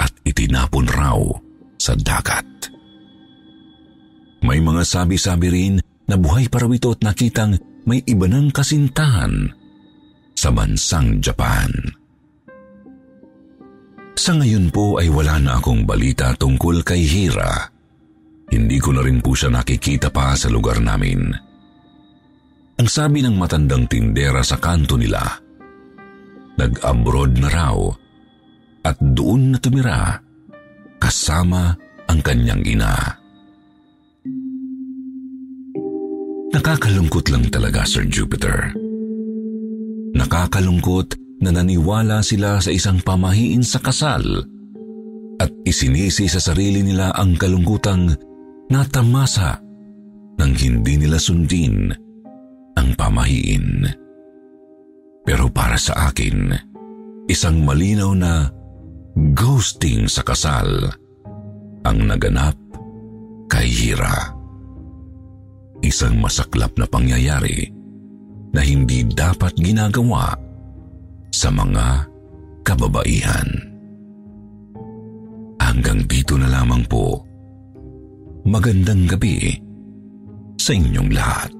at 0.00 0.12
itinapon 0.24 0.88
raw 0.88 1.20
sa 1.76 1.92
dagat. 1.92 2.48
May 4.40 4.64
mga 4.64 4.82
sabi-sabi 4.88 5.52
rin 5.52 5.74
na 6.08 6.16
buhay 6.16 6.48
pa 6.48 6.64
raw 6.64 6.72
ito 6.72 6.96
at 6.96 7.04
nakitang 7.04 7.60
may 7.84 8.00
iba 8.08 8.24
ng 8.24 8.48
kasintahan 8.48 9.52
sa 10.32 10.48
bansang 10.48 11.20
Japan. 11.20 11.68
Sa 14.16 14.36
ngayon 14.36 14.68
po 14.72 15.00
ay 15.00 15.08
wala 15.12 15.40
na 15.40 15.60
akong 15.60 15.84
balita 15.84 16.32
tungkol 16.36 16.84
kay 16.84 17.04
Hira. 17.04 17.68
Hindi 18.50 18.76
ko 18.82 18.92
na 18.92 19.00
rin 19.04 19.22
po 19.22 19.32
siya 19.32 19.48
nakikita 19.52 20.12
pa 20.12 20.36
sa 20.36 20.50
lugar 20.52 20.80
namin. 20.82 21.30
Ang 22.80 22.88
sabi 22.88 23.20
ng 23.20 23.36
matandang 23.36 23.84
tindera 23.88 24.40
sa 24.40 24.56
kanto 24.56 24.96
nila, 24.96 25.20
nag-abroad 26.56 27.36
na 27.36 27.48
raw 27.48 27.76
at 28.84 28.96
doon 29.00 29.54
na 29.54 29.58
tumira 29.60 30.20
kasama 31.00 31.76
ang 32.08 32.20
kanyang 32.20 32.64
ina. 32.64 32.94
Nakakalungkot 36.50 37.30
lang 37.30 37.46
talaga, 37.46 37.86
Sir 37.86 38.04
Jupiter. 38.10 38.74
Nakakalungkot 40.18 41.14
na 41.40 41.54
naniwala 41.54 42.20
sila 42.20 42.58
sa 42.58 42.68
isang 42.74 42.98
pamahiin 43.00 43.62
sa 43.62 43.78
kasal 43.80 44.44
at 45.40 45.50
isinisi 45.64 46.28
sa 46.28 46.42
sarili 46.42 46.84
nila 46.84 47.16
ang 47.16 47.38
kalungkutang 47.38 48.12
natamasa 48.68 49.56
nang 50.36 50.52
hindi 50.52 51.00
nila 51.00 51.16
sundin 51.16 51.94
ang 52.76 52.88
pamahiin. 52.98 53.86
Pero 55.24 55.48
para 55.48 55.78
sa 55.80 56.12
akin, 56.12 56.50
isang 57.30 57.62
malinaw 57.62 58.12
na 58.12 58.50
ghosting 59.14 60.06
sa 60.06 60.22
kasal 60.22 60.90
ang 61.86 61.98
naganap 62.04 62.54
kay 63.50 63.66
Hira. 63.66 64.36
Isang 65.80 66.20
masaklap 66.20 66.76
na 66.76 66.84
pangyayari 66.84 67.72
na 68.52 68.60
hindi 68.60 69.06
dapat 69.06 69.56
ginagawa 69.56 70.36
sa 71.32 71.48
mga 71.48 72.04
kababaihan. 72.66 73.48
Hanggang 75.60 76.04
dito 76.04 76.36
na 76.36 76.50
lamang 76.50 76.84
po 76.84 77.30
Magandang 78.40 79.04
gabi 79.04 79.52
sa 80.56 80.72
inyong 80.72 81.12
lahat. 81.12 81.59